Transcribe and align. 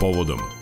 povodom. 0.00 0.59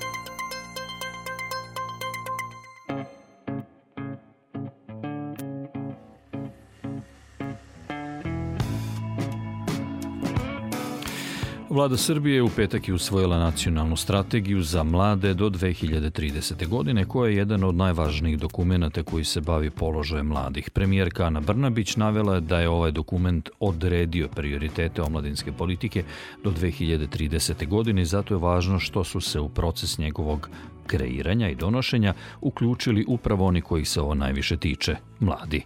Vlada 11.79 11.97
Srbije 11.97 12.43
u 12.43 12.49
petak 12.57 12.89
je 12.89 12.95
usvojila 12.95 13.39
nacionalnu 13.39 13.97
strategiju 13.97 14.63
za 14.63 14.83
mlade 14.83 15.35
do 15.35 15.51
2030. 15.51 16.69
godine, 16.69 17.05
koja 17.05 17.31
je 17.31 17.37
jedan 17.37 17.65
od 17.65 17.75
najvažnijih 17.75 18.39
dokumenta 18.39 19.03
koji 19.03 19.25
se 19.25 19.41
bavi 19.41 19.71
položajem 19.71 20.27
mladih. 20.27 20.71
Premijerka 20.71 21.25
Ana 21.25 21.41
Brnabić 21.41 21.97
navela 21.97 22.41
da 22.41 22.61
je 22.61 22.69
ovaj 22.69 22.91
dokument 22.91 23.51
odredio 23.61 24.29
prioritete 24.29 25.03
omladinske 25.03 25.53
politike 25.53 26.05
do 26.45 26.51
2030. 26.51 27.69
godine 27.69 28.03
i 28.03 28.07
zato 28.07 28.35
je 28.35 28.39
važno 28.39 28.79
što 28.79 29.05
su 29.05 29.21
se 29.21 29.41
u 29.41 29.49
proces 29.49 29.99
njegovog 29.99 30.51
kreiranja 30.89 31.49
i 31.49 31.55
donošenja 31.55 32.15
uključili 32.41 33.05
upravo 33.09 33.47
oni 33.47 33.61
kojih 33.61 33.89
se 33.89 34.01
ovo 34.01 34.15
najviše 34.15 34.57
tiče, 34.57 34.97
mladi. 35.21 35.63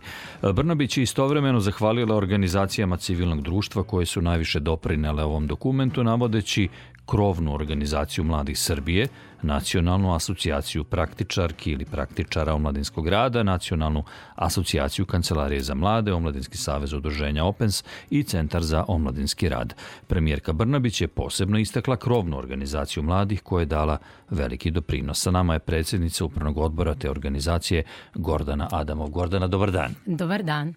Brnabić 0.54 0.98
je 0.98 1.02
istovremeno 1.02 1.60
zahvalila 1.60 2.16
organizacijama 2.16 2.96
civilnog 2.96 3.42
društva 3.42 3.82
koje 3.82 4.06
su 4.06 4.22
najviše 4.22 4.60
doprinele 4.60 5.24
ovom 5.24 5.46
dokumentu, 5.46 6.04
navodeći 6.04 6.68
krovnu 7.12 7.54
organizaciju 7.54 8.24
mladih 8.24 8.58
Srbije, 8.58 9.08
Nacionalnu 9.42 10.14
asocijaciju 10.14 10.84
praktičarki 10.84 11.70
ili 11.70 11.84
praktičara 11.84 12.54
omladinskog 12.54 13.08
rada, 13.08 13.42
Nacionalnu 13.42 14.04
asocijaciju 14.34 15.06
Kancelarije 15.06 15.60
za 15.60 15.74
mlade, 15.74 16.12
Omladinski 16.12 16.56
savez 16.56 16.92
udruženja 16.92 17.44
Opens 17.44 17.84
i 18.10 18.22
Centar 18.22 18.62
za 18.62 18.84
omladinski 18.88 19.48
rad. 19.48 19.74
Premijerka 20.06 20.52
Brnabić 20.52 21.00
je 21.00 21.08
posebno 21.08 21.58
istakla 21.58 21.96
krovnu 21.96 22.38
organizaciju 22.38 23.02
mladih 23.02 23.42
koja 23.42 23.62
je 23.62 23.66
dala 23.66 23.98
veliki 24.30 24.70
doprinos. 24.70 25.22
Sa 25.22 25.30
nama 25.30 25.52
je 25.52 25.58
predsednica 25.58 26.24
upravnog 26.24 26.58
odbora 26.58 26.94
te 26.94 27.10
organizacije 27.10 27.82
Gordana 28.14 28.68
Adamov. 28.72 29.08
Gordana, 29.08 29.46
dobar 29.46 29.70
dan. 29.70 29.94
Dobar 30.06 30.42
dan. 30.42 30.74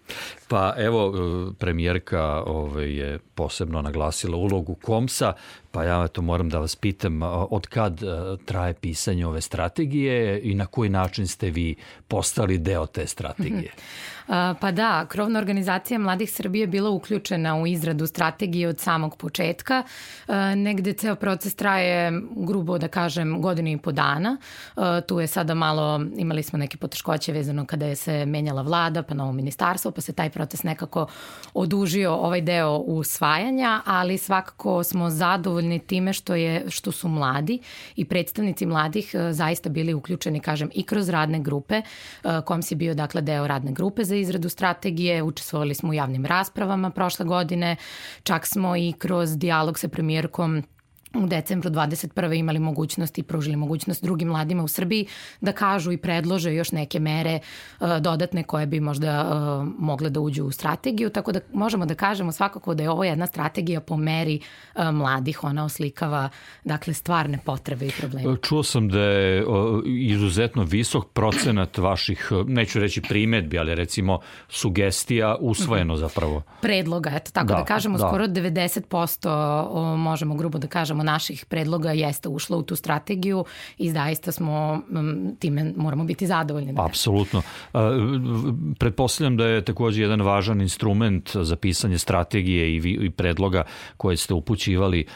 Pa 0.48 0.74
evo, 0.78 1.12
premijerka 1.58 2.42
ovaj, 2.46 2.90
je 2.90 3.18
posebno 3.18 3.82
naglasila 3.82 4.36
ulogu 4.36 4.74
KOMSA, 4.74 5.32
pa 5.76 5.84
ja 5.84 6.08
to 6.08 6.22
moram 6.22 6.48
da 6.48 6.58
vas 6.58 6.76
pitam 6.76 7.22
od 7.50 7.66
kad 7.66 8.00
traje 8.44 8.74
pisanje 8.74 9.26
ove 9.26 9.40
strategije 9.40 10.40
i 10.42 10.54
na 10.54 10.66
koji 10.66 10.90
način 10.90 11.26
ste 11.28 11.50
vi 11.50 11.74
postali 12.08 12.58
deo 12.58 12.86
te 12.86 13.06
strategije? 13.06 13.72
Pa 14.60 14.72
da, 14.72 15.06
krovna 15.08 15.38
organizacija 15.38 15.98
Mladih 15.98 16.32
Srbije 16.32 16.62
je 16.62 16.66
bila 16.66 16.90
uključena 16.90 17.56
u 17.56 17.66
izradu 17.66 18.06
strategije 18.06 18.68
od 18.68 18.78
samog 18.78 19.16
početka. 19.16 19.82
Negde 20.56 20.92
ceo 20.92 21.14
proces 21.14 21.54
traje, 21.54 22.12
grubo 22.36 22.78
da 22.78 22.88
kažem, 22.88 23.42
godinu 23.42 23.68
i 23.68 23.78
po 23.78 23.92
dana. 23.92 24.36
Tu 25.06 25.20
je 25.20 25.26
sada 25.26 25.54
malo, 25.54 26.00
imali 26.16 26.42
smo 26.42 26.58
neke 26.58 26.76
poteškoće 26.76 27.32
vezano 27.32 27.66
kada 27.66 27.86
je 27.86 27.96
se 27.96 28.26
menjala 28.26 28.62
vlada, 28.62 29.02
pa 29.02 29.14
novo 29.14 29.32
ministarstvo, 29.32 29.90
pa 29.90 30.00
se 30.00 30.12
taj 30.12 30.30
proces 30.30 30.62
nekako 30.62 31.06
odužio 31.54 32.14
ovaj 32.14 32.40
deo 32.40 32.76
usvajanja, 32.76 33.80
ali 33.84 34.18
svakako 34.18 34.84
smo 34.84 35.10
zadovoljni 35.10 35.78
time 35.78 36.12
što, 36.12 36.34
je, 36.34 36.64
što 36.68 36.92
su 36.92 37.08
mladi 37.08 37.58
i 37.96 38.04
predstavnici 38.04 38.66
mladih 38.66 39.14
zaista 39.30 39.68
bili 39.68 39.94
uključeni, 39.94 40.40
kažem, 40.40 40.70
i 40.74 40.82
kroz 40.82 41.08
radne 41.08 41.40
grupe, 41.40 41.82
kom 42.44 42.62
si 42.62 42.74
bio 42.74 42.94
dakle 42.94 43.20
deo 43.20 43.46
radne 43.46 43.72
grupe 43.72 44.04
za 44.04 44.15
izradu 44.20 44.48
strategije, 44.48 45.22
učestvovali 45.22 45.74
smo 45.74 45.90
u 45.90 45.94
javnim 45.94 46.26
raspravama 46.26 46.90
prošle 46.90 47.26
godine, 47.26 47.76
čak 48.22 48.46
smo 48.46 48.76
i 48.76 48.94
kroz 48.98 49.36
dijalog 49.36 49.78
sa 49.78 49.88
premijerkom 49.88 50.62
u 51.24 51.26
decembru 51.26 51.70
21. 51.70 52.38
imali 52.38 52.58
mogućnost 52.58 53.18
i 53.18 53.22
pružili 53.22 53.56
mogućnost 53.56 54.04
drugim 54.04 54.28
mladima 54.28 54.62
u 54.62 54.68
Srbiji 54.68 55.06
da 55.40 55.52
kažu 55.52 55.92
i 55.92 55.96
predlože 55.96 56.54
još 56.54 56.72
neke 56.72 57.00
mere 57.00 57.38
uh, 57.80 57.88
dodatne 58.00 58.42
koje 58.42 58.66
bi 58.66 58.80
možda 58.80 59.24
uh, 59.24 59.68
mogle 59.78 60.10
da 60.10 60.20
uđu 60.20 60.44
u 60.44 60.50
strategiju, 60.50 61.10
tako 61.10 61.32
da 61.32 61.40
možemo 61.52 61.86
da 61.86 61.94
kažemo 61.94 62.32
svakako 62.32 62.74
da 62.74 62.82
je 62.82 62.90
ovo 62.90 63.04
jedna 63.04 63.26
strategija 63.26 63.80
po 63.80 63.96
meri 63.96 64.40
uh, 64.74 64.82
mladih, 64.92 65.44
ona 65.44 65.64
oslikava 65.64 66.28
dakle 66.64 66.94
stvarne 66.94 67.38
potrebe 67.44 67.86
i 67.86 67.90
probleme. 67.98 68.36
Čuo 68.42 68.62
sam 68.62 68.88
da 68.88 69.00
je 69.00 69.44
izuzetno 69.86 70.64
visok 70.64 71.08
procenat 71.12 71.78
vaših, 71.78 72.30
neću 72.46 72.80
reći 72.80 73.02
primetbi, 73.02 73.58
ali 73.58 73.74
recimo 73.74 74.20
sugestija 74.48 75.36
usvojeno 75.40 75.94
mhm. 75.94 76.00
zapravo. 76.00 76.42
Predloga, 76.60 77.10
eto 77.14 77.30
tako 77.30 77.46
da, 77.46 77.54
da 77.54 77.64
kažemo, 77.64 77.98
da. 77.98 78.08
skoro 78.08 78.26
90% 78.26 79.96
možemo 79.96 80.34
grubo 80.34 80.58
da 80.58 80.66
kažemo 80.66 81.02
naših 81.06 81.44
predloga 81.44 81.92
jeste 81.92 82.28
ušlo 82.28 82.58
u 82.58 82.62
tu 82.62 82.76
strategiju 82.76 83.44
i 83.78 83.90
zaista 83.90 84.32
smo 84.32 84.82
time 85.38 85.72
moramo 85.76 86.04
biti 86.04 86.26
zadovoljni. 86.26 86.74
Apsolutno. 86.76 87.42
Pretpostavljam 88.78 89.36
da 89.36 89.46
je 89.46 89.64
takođe 89.64 90.02
jedan 90.02 90.20
važan 90.20 90.60
instrument 90.60 91.36
za 91.36 91.56
pisanje 91.56 91.98
strategije 91.98 92.76
i, 92.76 92.98
i 93.06 93.10
predloga 93.10 93.64
koje 93.96 94.16
ste 94.16 94.34
upućivali 94.34 95.06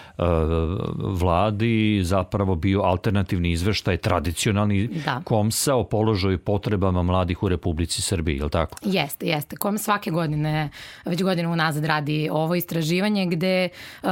vladi 0.97 2.01
zapravo 2.05 2.55
bio 2.55 2.83
alternativni 2.83 3.51
izveštaj 3.53 3.97
tradicionalni 3.97 4.89
da. 5.05 5.21
KOMSA 5.25 5.75
o 5.75 5.85
položaju 5.85 6.39
potrebama 6.39 7.03
mladih 7.03 7.43
u 7.43 7.49
Republici 7.49 8.03
Srbiji, 8.03 8.37
je 8.37 8.45
li 8.45 8.51
tako? 8.51 8.79
Jeste, 8.85 9.27
jeste. 9.27 9.57
KOM 9.57 9.79
svake 9.79 10.11
godine, 10.11 10.69
već 11.05 11.23
godinu 11.23 11.53
unazad 11.53 11.85
radi 11.85 12.29
ovo 12.33 12.55
istraživanje 12.55 13.27
gde 13.27 13.69
uh, 14.03 14.11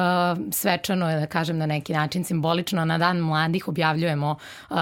svečano 0.50 1.11
je, 1.11 1.21
da 1.21 1.27
kažem, 1.27 1.59
na 1.59 1.67
neki 1.69 1.93
način 1.93 2.25
simbolično 2.25 2.84
na 2.84 2.99
dan 2.99 3.19
mladih 3.19 3.69
objavljujemo 3.69 4.37
um, 4.71 4.77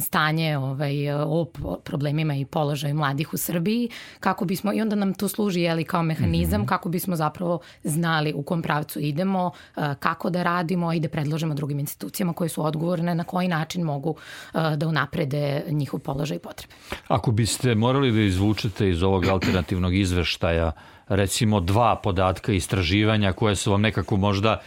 stanje 0.00 0.58
ovaj, 0.58 1.12
o 1.12 1.46
problemima 1.84 2.34
i 2.34 2.44
položaju 2.44 2.94
mladih 2.94 3.34
u 3.34 3.36
Srbiji 3.36 3.88
kako 4.20 4.44
bismo, 4.44 4.72
i 4.72 4.80
onda 4.80 4.96
nam 4.96 5.14
to 5.14 5.28
služi 5.28 5.60
jeli, 5.60 5.84
kao 5.84 6.02
mehanizam 6.02 6.60
mm 6.60 6.64
-hmm. 6.64 6.68
kako 6.68 6.88
bismo 6.88 7.16
zapravo 7.16 7.60
znali 7.84 8.32
u 8.32 8.42
kom 8.42 8.62
pravcu 8.62 9.00
idemo, 9.00 9.46
uh, 9.76 9.84
kako 9.98 10.30
da 10.30 10.42
radimo 10.42 10.92
i 10.92 11.00
da 11.00 11.08
predložimo 11.08 11.54
drugim 11.54 11.78
institucijama 11.78 12.32
koje 12.32 12.48
su 12.48 12.64
odgovorne 12.64 13.14
na 13.14 13.24
koji 13.24 13.48
način 13.48 13.82
mogu 13.82 14.10
uh, 14.10 14.60
da 14.76 14.88
unaprede 14.88 15.62
njihov 15.68 16.00
položaj 16.00 16.36
i 16.36 16.40
potrebe. 16.40 16.74
Ako 17.08 17.30
biste 17.30 17.74
morali 17.74 18.12
da 18.12 18.20
izvučete 18.20 18.88
iz 18.88 19.02
ovog 19.02 19.26
alternativnog 19.26 19.94
izveštaja 19.94 20.72
recimo 21.10 21.60
dva 21.60 21.96
podatka 21.96 22.52
istraživanja 22.52 23.32
koje 23.32 23.56
su 23.56 23.70
vam 23.70 23.80
nekako 23.80 24.16
možda 24.16 24.60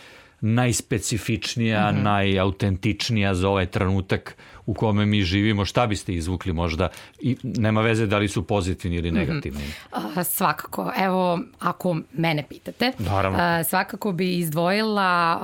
najspecifičnija, 0.44 1.92
mm 1.92 1.96
-hmm. 1.96 2.04
najautentičnija 2.04 3.34
za 3.34 3.50
ovaj 3.50 3.66
trenutak 3.66 4.38
u 4.66 4.74
kome 4.74 5.06
mi 5.06 5.22
živimo, 5.22 5.66
šta 5.66 5.88
biste 5.88 6.14
izvukli 6.14 6.54
možda 6.54 6.90
i 7.20 7.38
nema 7.44 7.82
veze 7.82 8.08
da 8.08 8.18
li 8.18 8.28
su 8.28 8.44
pozitivni 8.44 8.98
ili 8.98 9.12
mhm. 9.12 9.20
negativni? 9.20 9.64
Mm 9.64 9.74
-hmm. 9.94 10.24
Svakako, 10.24 10.92
evo 10.98 11.40
ako 11.60 11.98
mene 12.14 12.44
pitate, 12.50 12.92
Naravno. 13.00 13.64
Svakako 13.64 14.12
bi 14.12 14.38
izdvojila 14.38 15.40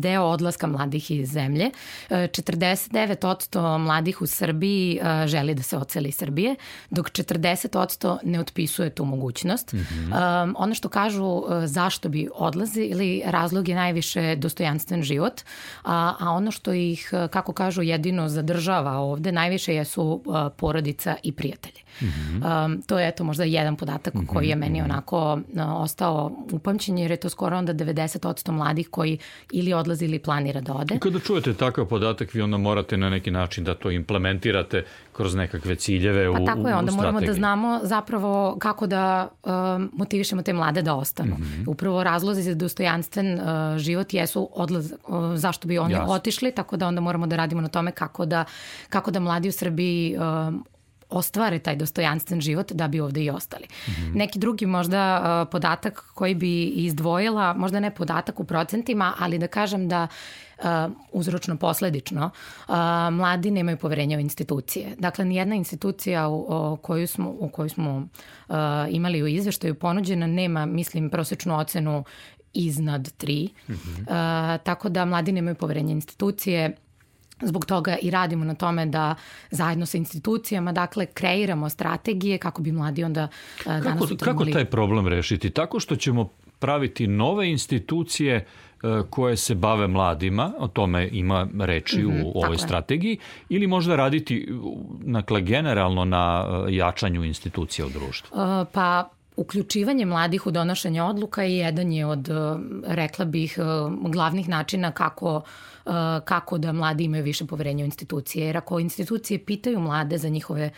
deo 0.00 0.22
odlaska 0.22 0.66
mladih 0.66 1.10
iz 1.10 1.28
zemlje. 1.28 1.70
49% 2.10 3.78
mladih 3.78 4.22
u 4.22 4.26
Srbiji 4.26 5.00
želi 5.26 5.54
da 5.54 5.62
se 5.62 5.76
oceli 5.76 6.08
iz 6.08 6.16
Srbije, 6.16 6.54
dok 6.90 7.10
40% 7.10 8.18
ne 8.22 8.40
otpisuje 8.40 8.90
tu 8.90 9.04
mogućnost. 9.04 9.72
Mm 9.72 9.78
-hmm. 9.78 10.12
a, 10.14 10.52
ono 10.56 10.74
što 10.74 10.88
kažu 10.88 11.42
a, 11.48 11.66
zašto 11.66 12.08
bi 12.08 12.28
odlazili, 12.34 13.22
razlog 13.26 13.68
je 13.68 13.74
najviše 13.74 14.36
dostojanstven 14.36 15.02
život, 15.02 15.40
a, 15.84 16.14
a 16.20 16.30
ono 16.30 16.50
što 16.50 16.72
ih, 16.72 17.10
kako 17.30 17.52
kažu, 17.52 17.82
jedino 17.82 18.28
za 18.28 18.42
zadržava 18.44 18.92
ovde 18.92 19.32
najviše 19.32 19.74
jesu 19.74 20.02
uh, 20.02 20.36
porodica 20.56 21.16
i 21.22 21.32
prijatelji. 21.32 21.80
Mm 22.00 22.06
-hmm. 22.06 22.64
um, 22.64 22.82
to 22.82 22.98
je 22.98 23.08
eto 23.08 23.24
možda 23.24 23.44
jedan 23.44 23.76
podatak 23.76 24.14
mm 24.14 24.20
-hmm. 24.20 24.26
koji 24.26 24.48
je 24.48 24.56
meni 24.56 24.80
mhm. 24.80 24.90
onako 24.90 25.32
uh, 25.32 25.40
ostao 25.82 26.30
upamćen 26.52 26.98
jer 26.98 27.10
je 27.10 27.16
to 27.16 27.28
skoro 27.28 27.58
onda 27.58 27.74
90% 27.74 28.50
mladih 28.50 28.88
koji 28.88 29.18
ili 29.52 29.72
odlazi 29.72 30.04
ili 30.04 30.18
planira 30.18 30.60
da 30.60 30.74
ode. 30.74 30.94
I 30.94 30.98
kada 30.98 31.18
čujete 31.18 31.54
takav 31.54 31.86
podatak 31.86 32.34
vi 32.34 32.42
onda 32.42 32.56
morate 32.56 32.96
na 32.96 33.10
neki 33.10 33.30
način 33.30 33.64
da 33.64 33.74
to 33.74 33.90
implementirate 33.90 34.84
kroz 35.14 35.34
nekakve 35.34 35.76
ciljeve 35.76 36.32
pa 36.32 36.42
u, 36.42 36.46
tako 36.46 36.68
je, 36.68 36.74
onda 36.74 36.92
moramo 36.92 37.20
da 37.20 37.32
znamo 37.32 37.80
zapravo 37.82 38.56
kako 38.58 38.86
da 38.86 39.28
uh, 39.42 39.52
motivišemo 39.92 40.42
te 40.42 40.52
mlade 40.52 40.82
da 40.82 40.94
ostanu. 40.94 41.34
Mm 41.34 41.42
-hmm. 41.42 41.70
Upravo 41.70 42.04
razlozi 42.04 42.42
za 42.42 42.54
dostojanstven 42.54 43.34
uh, 43.34 43.78
život 43.78 44.14
jesu 44.14 44.48
odlaz, 44.52 44.92
uh, 44.92 45.36
zašto 45.36 45.68
bi 45.68 45.78
oni 45.78 45.94
Jasne. 45.94 46.14
otišli, 46.14 46.52
tako 46.52 46.76
da 46.76 46.88
onda 46.88 47.00
moramo 47.00 47.26
da 47.26 47.36
radimo 47.36 47.60
na 47.62 47.68
tome 47.68 47.92
kako 47.92 48.26
da, 48.26 48.44
kako 48.88 49.10
da 49.10 49.20
mladi 49.20 49.48
u 49.48 49.52
Srbiji 49.52 50.16
uh, 50.16 50.54
ostvare 51.14 51.58
taj 51.58 51.76
dostojanstven 51.76 52.40
život 52.40 52.72
da 52.72 52.88
bi 52.88 53.00
ovde 53.00 53.24
i 53.24 53.30
ostali. 53.30 53.66
Mm 53.66 53.90
-hmm. 53.90 54.14
Neki 54.14 54.38
drugi 54.38 54.66
možda 54.66 55.20
uh, 55.42 55.50
podatak 55.52 56.04
koji 56.14 56.34
bi 56.34 56.64
izdvojila, 56.64 57.54
možda 57.54 57.80
ne 57.80 57.94
podatak 57.94 58.40
u 58.40 58.44
procentima, 58.44 59.12
ali 59.18 59.38
da 59.38 59.46
kažem 59.46 59.88
da 59.88 60.06
uh, 60.58 60.64
uzročno 61.12 61.56
posledično 61.56 62.30
uh, 62.68 62.74
mladi 63.12 63.50
nemaju 63.50 63.76
poverenja 63.76 64.16
u 64.16 64.20
institucije. 64.20 64.94
Dakle, 64.98 65.24
nijedna 65.24 65.54
institucija 65.54 66.28
u, 66.28 66.46
o, 66.48 66.76
koju 66.76 67.06
smo, 67.06 67.30
u 67.38 67.48
koju 67.48 67.68
smo 67.68 67.96
uh, 68.48 68.54
imali 68.90 69.22
u 69.22 69.26
izveštaju 69.26 69.74
ponuđena 69.74 70.26
nema, 70.26 70.66
mislim, 70.66 71.10
prosečnu 71.10 71.58
ocenu 71.58 72.04
iznad 72.54 73.12
3. 73.18 73.48
Mm 73.68 73.72
-hmm. 73.72 74.00
uh, 74.00 74.62
tako 74.62 74.88
da 74.88 75.04
mladi 75.04 75.32
nemaju 75.32 75.54
poverenja 75.54 75.92
institucije 75.92 76.76
Zbog 77.42 77.66
toga 77.66 77.96
i 78.02 78.10
radimo 78.10 78.44
na 78.44 78.54
tome 78.54 78.86
da 78.86 79.14
zajedno 79.50 79.86
sa 79.86 79.98
institucijama, 79.98 80.72
dakle, 80.72 81.06
kreiramo 81.06 81.68
strategije 81.68 82.38
kako 82.38 82.62
bi 82.62 82.72
mladi 82.72 83.04
onda 83.04 83.28
danas 83.64 84.08
kako, 84.18 84.24
Kako 84.24 84.44
taj 84.44 84.64
problem 84.64 85.08
rešiti? 85.08 85.50
Tako 85.50 85.80
što 85.80 85.96
ćemo 85.96 86.28
praviti 86.58 87.06
nove 87.06 87.50
institucije 87.50 88.46
koje 89.10 89.36
se 89.36 89.54
bave 89.54 89.88
mladima, 89.88 90.52
o 90.58 90.68
tome 90.68 91.08
ima 91.12 91.48
reči 91.60 92.02
mm 92.02 92.10
-hmm, 92.10 92.22
u 92.24 92.38
ovoj 92.38 92.58
strategiji, 92.58 93.18
ili 93.48 93.66
možda 93.66 93.96
raditi 93.96 94.48
nakle, 95.00 95.40
generalno 95.40 96.04
na 96.04 96.46
jačanju 96.68 97.24
institucija 97.24 97.86
u 97.86 97.88
društvu? 97.88 98.38
Uh, 98.38 98.68
pa 98.72 99.08
Uključivanje 99.36 100.06
mladih 100.06 100.46
u 100.46 100.50
donošenje 100.50 101.02
odluka 101.02 101.44
i 101.44 101.56
jedan 101.56 101.92
je 101.92 102.06
od, 102.06 102.28
rekla 102.86 103.24
bih, 103.24 103.58
glavnih 104.00 104.48
načina 104.48 104.92
kako, 104.92 105.42
kako 106.24 106.58
da 106.58 106.72
mladi 106.72 107.04
imaju 107.04 107.24
više 107.24 107.46
poverenja 107.46 107.84
u 107.84 107.86
institucije. 107.86 108.46
Jer 108.46 108.56
ako 108.56 108.80
institucije 108.80 109.44
pitaju 109.44 109.80
mlade 109.80 110.18
za 110.18 110.28
njihove 110.28 110.70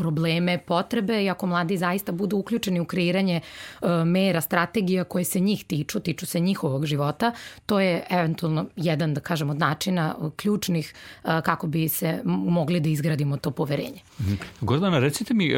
probleme, 0.00 0.58
potrebe 0.58 1.24
i 1.24 1.30
ako 1.30 1.46
mladi 1.46 1.76
zaista 1.76 2.12
budu 2.12 2.36
uključeni 2.36 2.80
u 2.80 2.84
kreiranje 2.84 3.40
e, 3.40 3.86
mera, 4.04 4.40
strategija 4.40 5.04
koje 5.04 5.24
se 5.24 5.40
njih 5.40 5.64
tiču, 5.64 6.00
tiču 6.00 6.26
se 6.26 6.40
njihovog 6.40 6.86
života, 6.86 7.32
to 7.66 7.80
je 7.80 8.02
eventualno 8.10 8.64
jedan, 8.76 9.14
da 9.14 9.20
kažem, 9.20 9.50
od 9.50 9.58
načina 9.58 10.14
e, 10.14 10.30
ključnih 10.36 10.94
e, 10.94 11.40
kako 11.44 11.66
bi 11.66 11.88
se 11.88 12.22
mogli 12.24 12.80
da 12.80 12.88
izgradimo 12.88 13.36
to 13.36 13.50
poverenje. 13.50 14.00
Mhm. 14.20 14.34
Gordana, 14.60 14.98
recite 14.98 15.34
mi, 15.34 15.52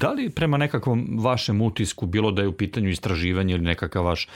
da 0.00 0.10
li 0.10 0.30
prema 0.30 0.56
nekakvom 0.56 1.06
vašem 1.22 1.62
utisku, 1.62 2.06
bilo 2.06 2.30
da 2.30 2.42
je 2.42 2.48
u 2.48 2.52
pitanju 2.52 2.88
istraživanje 2.88 3.54
ili 3.54 3.64
nekakav 3.64 4.04
vaš 4.04 4.28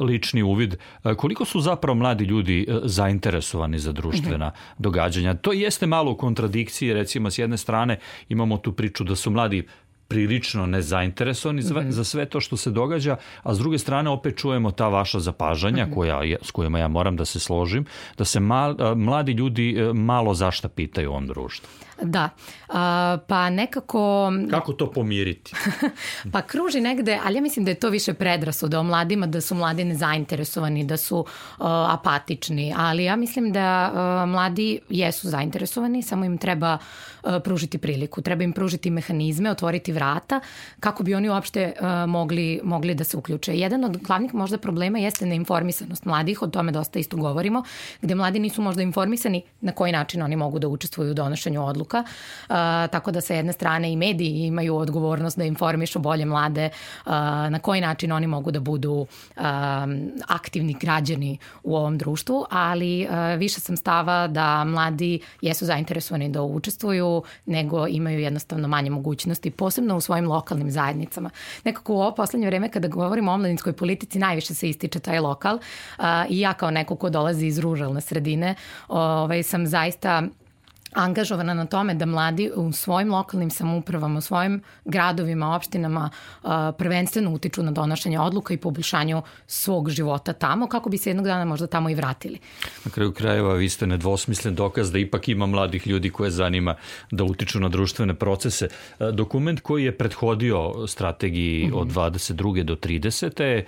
lični 0.00 0.42
uvid, 0.42 0.76
koliko 1.16 1.44
su 1.44 1.60
zapravo 1.60 1.94
mladi 1.94 2.24
ljudi 2.24 2.66
zainteresovani 2.84 3.78
za 3.78 3.92
društvena 3.92 4.46
mhm. 4.46 4.82
događanja? 4.82 5.34
To 5.34 5.52
jeste 5.52 5.86
malo 5.86 6.12
u 6.12 6.16
kontradikciji, 6.16 6.92
recimo, 6.92 7.30
s 7.30 7.38
jedne 7.38 7.56
strane 7.56 7.98
imamo 8.28 8.58
tu 8.66 8.72
priču 8.72 9.04
da 9.04 9.14
su 9.16 9.30
mladi 9.30 9.62
prilično 10.08 10.66
nezainteresovani 10.66 11.62
mm 11.62 11.64
-hmm. 11.64 11.90
za 11.90 12.04
sve 12.04 12.26
to 12.26 12.40
što 12.40 12.56
se 12.56 12.70
događa, 12.70 13.16
a 13.42 13.54
s 13.54 13.58
druge 13.58 13.78
strane 13.78 14.10
opet 14.10 14.38
čujemo 14.38 14.70
ta 14.70 14.88
vaša 14.88 15.20
zapažanja 15.20 15.86
mm 15.86 15.90
-hmm. 15.90 15.94
koja, 15.94 16.36
s 16.42 16.50
kojima 16.50 16.78
ja 16.78 16.88
moram 16.88 17.16
da 17.16 17.24
se 17.24 17.40
složim, 17.40 17.86
da 18.18 18.24
se 18.24 18.40
mal, 18.40 18.74
mladi 18.96 19.32
ljudi 19.32 19.76
e, 19.78 19.92
malo 19.92 20.34
zašta 20.34 20.68
pitaju 20.68 21.10
u 21.10 21.12
ovom 21.12 21.26
društvu. 21.26 21.85
Da, 22.02 22.30
a, 22.68 23.18
pa 23.28 23.50
nekako... 23.50 24.32
Kako 24.50 24.72
to 24.72 24.90
pomiriti? 24.92 25.52
pa 26.32 26.42
kruži 26.42 26.80
negde, 26.80 27.18
ali 27.24 27.34
ja 27.36 27.42
mislim 27.42 27.64
da 27.64 27.70
je 27.70 27.74
to 27.74 27.88
više 27.90 28.14
predrasuda 28.14 28.80
o 28.80 28.82
mladima, 28.82 29.26
da 29.26 29.40
su 29.40 29.54
mladi 29.54 29.84
nezainteresovani, 29.84 30.84
da 30.84 30.96
su 30.96 31.18
uh, 31.18 31.26
apatični, 31.66 32.74
ali 32.76 33.04
ja 33.04 33.16
mislim 33.16 33.52
da 33.52 33.90
uh, 33.92 34.30
mladi 34.30 34.78
jesu 34.88 35.28
zainteresovani, 35.28 36.02
samo 36.02 36.24
im 36.24 36.38
treba 36.38 36.78
uh, 37.22 37.30
pružiti 37.44 37.78
priliku, 37.78 38.22
treba 38.22 38.44
im 38.44 38.52
pružiti 38.52 38.90
mehanizme, 38.90 39.50
otvoriti 39.50 39.92
vrata, 39.92 40.40
kako 40.80 41.02
bi 41.02 41.14
oni 41.14 41.28
uopšte 41.28 41.72
uh, 41.80 42.10
mogli, 42.10 42.60
mogli 42.64 42.94
da 42.94 43.04
se 43.04 43.16
uključe. 43.16 43.58
Jedan 43.58 43.84
od 43.84 43.96
glavnih 43.96 44.34
možda 44.34 44.58
problema 44.58 44.98
jeste 44.98 45.26
neinformisanost 45.26 46.04
mladih, 46.04 46.42
o 46.42 46.46
tome 46.46 46.72
dosta 46.72 46.98
isto 46.98 47.16
govorimo, 47.16 47.62
gde 48.02 48.14
mladi 48.14 48.38
nisu 48.38 48.62
možda 48.62 48.82
informisani 48.82 49.42
na 49.60 49.72
koji 49.72 49.92
način 49.92 50.22
oni 50.22 50.36
mogu 50.36 50.58
da 50.58 50.68
učestvuju 50.68 51.10
u 51.10 51.14
donošenju 51.14 51.64
odluka 51.66 51.85
odluka, 51.86 52.04
uh, 52.48 52.90
tako 52.90 53.10
da 53.10 53.20
sa 53.20 53.34
jedne 53.34 53.52
strane 53.52 53.92
i 53.92 53.96
mediji 53.96 54.46
imaju 54.46 54.76
odgovornost 54.76 55.38
da 55.38 55.44
informišu 55.44 55.98
bolje 55.98 56.24
mlade 56.24 56.70
uh, 57.06 57.12
na 57.50 57.58
koji 57.58 57.80
način 57.80 58.12
oni 58.12 58.26
mogu 58.26 58.50
da 58.50 58.60
budu 58.60 58.92
uh, 58.92 59.42
aktivni 60.28 60.76
građani 60.80 61.38
u 61.62 61.76
ovom 61.76 61.98
društvu, 61.98 62.44
ali 62.50 63.06
uh, 63.06 63.38
više 63.38 63.60
sam 63.60 63.76
stava 63.76 64.26
da 64.26 64.64
mladi 64.64 65.20
jesu 65.40 65.64
zainteresovani 65.64 66.28
da 66.28 66.42
učestvuju, 66.42 67.22
nego 67.46 67.86
imaju 67.86 68.20
jednostavno 68.20 68.68
manje 68.68 68.90
mogućnosti, 68.90 69.50
posebno 69.50 69.96
u 69.96 70.00
svojim 70.00 70.28
lokalnim 70.28 70.70
zajednicama. 70.70 71.30
Nekako 71.64 71.94
u 71.94 72.00
ovo 72.00 72.14
poslednje 72.14 72.46
vreme 72.46 72.68
kada 72.68 72.88
govorimo 72.88 73.30
o 73.30 73.34
omladinskoj 73.34 73.72
politici 73.72 74.18
najviše 74.18 74.54
se 74.54 74.68
ističe 74.68 74.98
taj 74.98 75.20
lokal 75.20 75.56
uh, 75.56 76.04
i 76.28 76.40
ja 76.40 76.52
kao 76.52 76.70
neko 76.70 76.96
ko 76.96 77.10
dolazi 77.10 77.46
iz 77.46 77.58
ruralne 77.58 78.00
sredine 78.00 78.54
ovaj, 78.88 79.42
sam 79.42 79.66
zaista 79.66 80.22
angažovana 80.96 81.54
na 81.54 81.66
tome 81.66 81.94
da 81.94 82.06
mladi 82.06 82.50
u 82.56 82.72
svojim 82.72 83.12
lokalnim 83.12 83.50
samoupravama, 83.50 84.18
u 84.18 84.20
svojim 84.20 84.62
gradovima, 84.84 85.54
opštinama 85.56 86.10
prvenstveno 86.78 87.30
utiču 87.30 87.62
na 87.62 87.70
donošenje 87.70 88.20
odluka 88.20 88.54
i 88.54 88.56
poboljšanju 88.56 89.22
svog 89.46 89.90
života 89.90 90.32
tamo, 90.32 90.66
kako 90.66 90.90
bi 90.90 90.98
se 90.98 91.10
jednog 91.10 91.26
dana 91.26 91.44
možda 91.44 91.66
tamo 91.66 91.90
i 91.90 91.94
vratili. 91.94 92.38
Na 92.84 92.90
kraju 92.90 93.12
krajeva 93.12 93.54
vi 93.54 93.68
ste 93.68 93.86
nedvosmislen 93.86 94.54
dokaz 94.54 94.92
da 94.92 94.98
ipak 94.98 95.28
ima 95.28 95.46
mladih 95.46 95.86
ljudi 95.86 96.10
koje 96.10 96.30
zanima 96.30 96.74
da 97.10 97.24
utiču 97.24 97.60
na 97.60 97.68
društvene 97.68 98.14
procese. 98.14 98.68
Dokument 99.12 99.60
koji 99.60 99.84
je 99.84 99.98
prethodio 99.98 100.86
strategiji 100.86 101.66
mm 101.66 101.70
-hmm. 101.70 101.80
od 101.80 101.88
22. 101.88 102.62
do 102.62 102.76
30. 102.76 103.42
je 103.42 103.66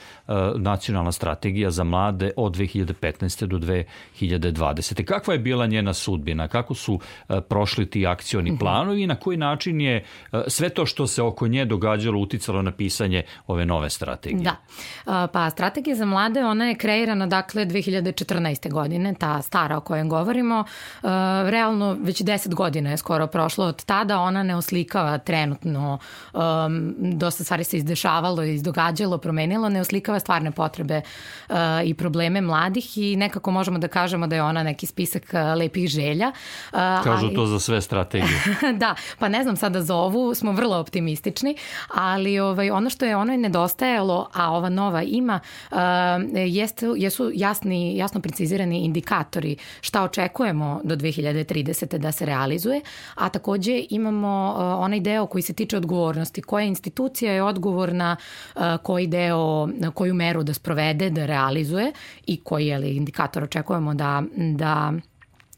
nacionalna 0.57 1.13
strategija 1.13 1.71
za 1.71 1.85
mlade 1.85 2.31
od 2.37 2.57
2015. 2.57 3.47
do 3.47 3.59
2020. 3.59 5.05
Kakva 5.05 5.35
je 5.35 5.39
bila 5.39 5.67
njena 5.67 5.95
sudbina? 5.95 6.49
Kako 6.49 6.75
su 6.75 7.01
E, 7.18 7.18
prošli 7.49 7.91
ti 7.91 8.06
akcioni 8.06 8.50
mhm. 8.50 8.59
planovi 8.59 9.03
i 9.03 9.06
na 9.06 9.15
koji 9.15 9.37
način 9.37 9.81
je 9.81 9.97
e, 9.97 10.43
sve 10.47 10.69
to 10.69 10.87
što 10.87 11.06
se 11.06 11.23
oko 11.23 11.49
nje 11.49 11.65
događalo 11.65 12.20
uticalo 12.20 12.62
na 12.62 12.73
pisanje 12.73 13.23
ove 13.47 13.67
nove 13.67 13.91
strategije? 13.91 14.43
Da. 14.43 14.56
E, 15.25 15.29
pa 15.32 15.50
strategija 15.50 15.97
za 15.97 16.05
mlade, 16.05 16.44
ona 16.44 16.65
je 16.65 16.75
kreirana 16.75 17.26
dakle 17.26 17.67
2014. 17.67 18.73
godine, 18.73 19.15
ta 19.15 19.43
stara 19.43 19.76
o 19.76 19.81
kojoj 19.81 20.05
govorimo. 20.05 20.65
Realno 21.49 21.97
već 22.00 22.23
10 22.23 22.55
godina 22.55 22.91
je 22.91 22.97
skoro 22.97 23.26
prošlo 23.26 23.65
od 23.65 23.85
tada, 23.85 24.20
ona 24.20 24.43
ne 24.43 24.56
oslikava 24.56 25.19
trenutno, 25.19 25.99
dosta 26.99 27.44
stvari 27.44 27.65
se 27.65 27.76
izdešavalo, 27.76 28.43
izdogađalo, 28.43 29.19
promenilo, 29.19 29.69
ne 29.69 29.81
oslikava 29.81 30.20
stvarne 30.20 30.50
potrebe 30.50 31.00
i 31.85 31.94
probleme 31.94 32.41
mladih 32.41 32.99
i 32.99 33.17
nekako 33.17 33.50
možemo 33.50 33.79
da 33.79 33.88
kažemo 33.88 34.26
da 34.26 34.37
je 34.37 34.43
ona 34.43 34.62
neki 34.62 34.87
spisak 34.87 35.32
lepih 35.56 35.88
želja, 35.88 36.32
Kažu 37.05 37.27
ali... 37.27 37.35
to 37.35 37.47
za 37.47 37.61
sve 37.61 37.81
strategije. 37.81 38.41
da, 38.83 38.95
pa 39.19 39.29
ne 39.29 39.43
znam 39.43 39.56
sada 39.56 39.83
za 39.83 39.95
ovu, 39.95 40.35
smo 40.35 40.53
vrlo 40.53 40.79
optimistični, 40.79 41.56
ali 41.95 42.39
ovaj, 42.39 42.71
ono 42.71 42.91
što 42.91 43.05
je 43.05 43.17
ono 43.17 43.33
je 43.33 43.39
nedostajalo, 43.39 44.29
a 44.35 44.53
ova 44.53 44.69
nova 44.69 45.03
ima, 45.03 45.41
uh, 45.71 45.79
jeste, 46.35 46.87
jesu 46.97 47.31
jasni, 47.35 47.97
jasno 47.97 48.21
precizirani 48.21 48.85
indikatori 48.85 49.56
šta 49.81 50.03
očekujemo 50.03 50.81
do 50.85 50.97
2030. 50.97 51.99
da 51.99 52.12
se 52.12 52.27
realizuje, 52.27 52.81
a 53.15 53.29
takođe 53.29 53.84
imamo 53.91 54.55
uh, 54.56 54.84
onaj 54.84 55.01
deo 55.01 55.27
koji 55.27 55.43
se 55.43 55.53
tiče 55.53 55.77
odgovornosti, 55.77 56.43
koja 56.43 56.65
institucija 56.65 57.32
je 57.32 57.43
odgovorna 57.43 58.17
uh, 58.55 58.63
koji 58.82 59.06
deo, 59.06 59.69
koju 59.94 60.15
meru 60.15 60.43
da 60.43 60.55
sprovede, 60.55 61.11
da 61.11 61.27
realizuje 61.27 61.93
i 62.27 62.41
koji 62.41 62.67
je 62.67 62.96
indikator 62.96 63.44
očekujemo 63.44 63.94
da, 63.94 64.22
da 64.37 64.93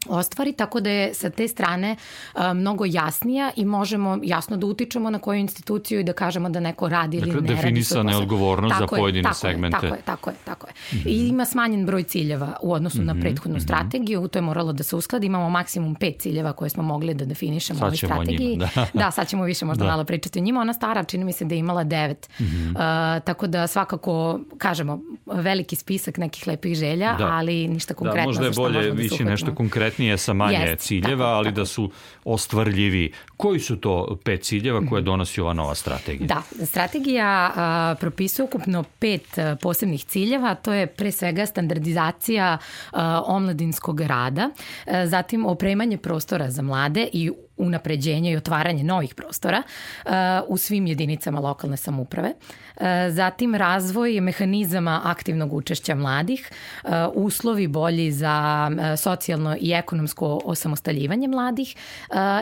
ostvari, 0.09 0.53
tako 0.53 0.79
da 0.79 0.89
je 0.89 1.13
sa 1.13 1.29
te 1.29 1.47
strane 1.47 1.95
a, 2.33 2.53
mnogo 2.53 2.85
jasnija 2.85 3.51
i 3.55 3.65
možemo 3.65 4.19
jasno 4.23 4.57
da 4.57 4.65
utičemo 4.65 5.09
na 5.09 5.19
koju 5.19 5.39
instituciju 5.39 5.99
i 5.99 6.03
da 6.03 6.13
kažemo 6.13 6.49
da 6.49 6.59
neko 6.59 6.89
radi 6.89 7.17
ili 7.17 7.25
dakle, 7.25 7.41
ne 7.41 7.47
radi. 7.47 7.55
Definisana 7.61 8.11
je 8.11 8.17
odgovornost 8.17 8.75
za 8.79 8.87
pojedine 8.87 9.23
tako 9.23 9.35
segmente. 9.35 9.77
Je, 9.77 9.81
tako 9.81 9.95
je, 9.95 10.01
tako 10.05 10.29
je, 10.29 10.35
tako 10.45 10.67
je. 10.67 10.73
Mm 10.73 10.97
-hmm. 10.97 11.09
I 11.09 11.27
ima 11.27 11.45
smanjen 11.45 11.85
broj 11.85 12.03
ciljeva 12.03 12.57
u 12.61 12.73
odnosu 12.73 12.97
mm 12.97 13.01
-hmm. 13.01 13.05
na 13.05 13.13
mhm, 13.13 13.21
prethodnu 13.21 13.57
mm 13.57 13.59
-hmm. 13.59 13.63
strategiju, 13.63 14.27
to 14.27 14.39
je 14.39 14.43
moralo 14.43 14.73
da 14.73 14.83
se 14.83 14.95
uskladi, 14.95 15.27
imamo 15.27 15.49
maksimum 15.49 15.95
pet 15.95 16.21
ciljeva 16.21 16.53
koje 16.53 16.69
smo 16.69 16.83
mogli 16.83 17.13
da 17.13 17.25
definišemo 17.25 17.79
u 17.79 17.83
ovoj 17.83 17.97
strategiji. 17.97 18.47
Njima, 18.47 18.69
da. 18.75 18.87
da, 19.03 19.11
sad 19.11 19.27
ćemo 19.27 19.43
više 19.43 19.65
možda 19.65 19.83
da. 19.83 19.91
malo 19.91 20.03
pričati 20.03 20.39
o 20.39 20.41
njima. 20.41 20.61
Ona 20.61 20.73
stara 20.73 21.03
čini 21.03 21.25
mi 21.25 21.33
se 21.33 21.45
da 21.45 21.55
je 21.55 21.59
imala 21.59 21.83
devet. 21.83 22.29
Mm 22.39 22.43
-hmm. 22.43 22.71
uh, 23.17 23.23
tako 23.23 23.47
da 23.47 23.67
svakako, 23.67 24.39
kažemo, 24.57 24.99
veliki 25.25 25.75
spisak 25.75 26.17
nekih 26.17 26.47
lepih 26.47 26.75
želja, 26.75 27.15
da. 27.17 27.27
ali 27.27 27.67
ništa 27.67 27.93
konkretno. 27.93 28.21
Da, 28.21 28.27
možda 28.27 28.45
je 28.45 28.51
bolje 28.51 28.87
da 28.87 28.93
više 28.93 29.25
nešto 29.25 29.55
konkretnije 29.91 30.17
sa 30.17 30.33
manje 30.33 30.57
yes, 30.57 30.77
ciljeva, 30.79 31.25
tako, 31.25 31.37
ali 31.37 31.45
tako. 31.45 31.55
da 31.55 31.65
su 31.65 31.91
ostvarljivi. 32.23 33.11
Koji 33.37 33.59
su 33.59 33.75
to 33.75 34.17
pet 34.23 34.43
ciljeva 34.43 34.81
koje 34.89 35.01
donosi 35.01 35.41
ova 35.41 35.53
nova 35.53 35.75
strategija? 35.75 36.27
Da, 36.27 36.65
strategija 36.65 37.51
a, 37.55 37.95
propisuje 37.99 38.43
ukupno 38.45 38.83
pet 38.99 39.37
a, 39.37 39.55
posebnih 39.61 40.05
ciljeva, 40.05 40.55
to 40.55 40.73
je 40.73 40.87
pre 40.87 41.11
svega 41.11 41.45
standardizacija 41.45 42.57
a, 42.91 43.21
omladinskog 43.25 44.01
rada, 44.01 44.49
a, 44.85 45.07
zatim 45.07 45.45
opremanje 45.45 45.97
prostora 45.97 46.51
za 46.51 46.61
mlade 46.61 47.07
i 47.13 47.31
unapređenje 47.61 48.31
i 48.31 48.37
otvaranje 48.37 48.83
novih 48.83 49.15
prostora 49.15 49.63
uh, 50.05 50.11
u 50.47 50.57
svim 50.57 50.87
jedinicama 50.87 51.39
lokalne 51.39 51.77
samuprave. 51.77 52.33
Uh, 52.75 52.83
zatim 53.09 53.55
razvoj 53.55 54.21
mehanizama 54.21 55.01
aktivnog 55.03 55.53
učešća 55.53 55.95
mladih, 55.95 56.51
uh, 56.83 56.91
uslovi 57.13 57.67
bolji 57.67 58.11
za 58.11 58.71
socijalno 58.97 59.55
i 59.59 59.71
ekonomsko 59.71 60.41
osamostaljivanje 60.45 61.27
mladih 61.27 61.75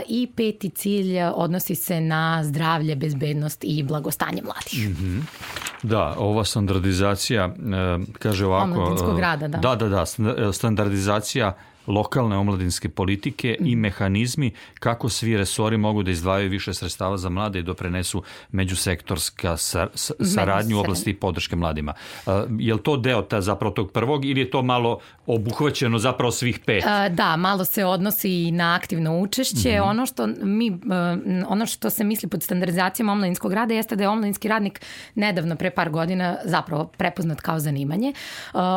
i 0.07 0.27
peti 0.35 0.69
cilj 0.69 1.21
odnosi 1.35 1.75
se 1.75 2.01
na 2.01 2.43
zdravlje, 2.43 2.95
bezbednost 2.95 3.63
i 3.63 3.83
blagostanje 3.83 4.41
mladih. 4.41 4.89
Mm 4.89 4.95
-hmm. 4.95 5.21
Da, 5.83 6.15
ova 6.17 6.43
standardizacija 6.43 7.55
kaže 8.19 8.45
ovako... 8.45 8.71
Omladinskog 8.71 9.19
rada, 9.19 9.47
da. 9.47 9.57
Da, 9.57 9.75
da, 9.75 9.89
da, 9.89 10.05
standardizacija 10.53 11.53
lokalne 11.87 12.37
omladinske 12.37 12.89
politike 12.89 13.57
i 13.59 13.71
mhm. 13.71 13.81
mehanizmi 13.81 14.51
kako 14.79 15.09
svi 15.09 15.37
resori 15.37 15.77
mogu 15.77 16.03
da 16.03 16.11
izdvajaju 16.11 16.49
više 16.49 16.73
sredstava 16.73 17.17
za 17.17 17.29
mlade 17.29 17.59
i 17.59 17.63
doprenesu 17.63 18.23
međusektorska 18.51 19.57
saradnju 20.35 20.77
u 20.77 20.79
oblasti 20.79 21.13
podrške 21.13 21.55
mladima. 21.55 21.93
Je 22.59 22.73
li 22.73 22.83
to 22.83 22.97
deo 22.97 23.21
ta 23.21 23.41
zapravo 23.41 23.73
tog 23.73 23.91
prvog 23.91 24.25
ili 24.25 24.39
je 24.39 24.51
to 24.51 24.61
malo 24.61 24.99
obuhvaćeno 25.25 25.99
zapravo 25.99 26.31
svih 26.31 26.59
pet? 26.65 26.83
Da, 27.09 27.35
malo 27.35 27.65
se 27.65 27.85
odnosi 27.85 28.43
i 28.43 28.51
na 28.51 28.75
aktivno 28.75 29.19
učešće. 29.19 29.69
Mm 29.69 29.81
-hmm. 29.81 29.89
Ono 29.89 30.05
što 30.05 30.27
mi 30.27 30.79
ono 31.47 31.65
što 31.65 31.89
se 31.89 32.03
misli 32.03 32.29
pod 32.29 32.43
standardizacijom 32.43 33.09
omladinskog 33.09 33.53
rada 33.53 33.73
jeste 33.73 33.95
da 33.95 34.03
je 34.03 34.09
omladinski 34.09 34.47
radnik 34.47 34.81
nedavno 35.15 35.55
pre 35.55 35.71
par 35.71 35.89
godina 35.89 36.37
zapravo 36.45 36.85
prepoznat 36.85 37.41
kao 37.41 37.59
zanimanje. 37.59 38.13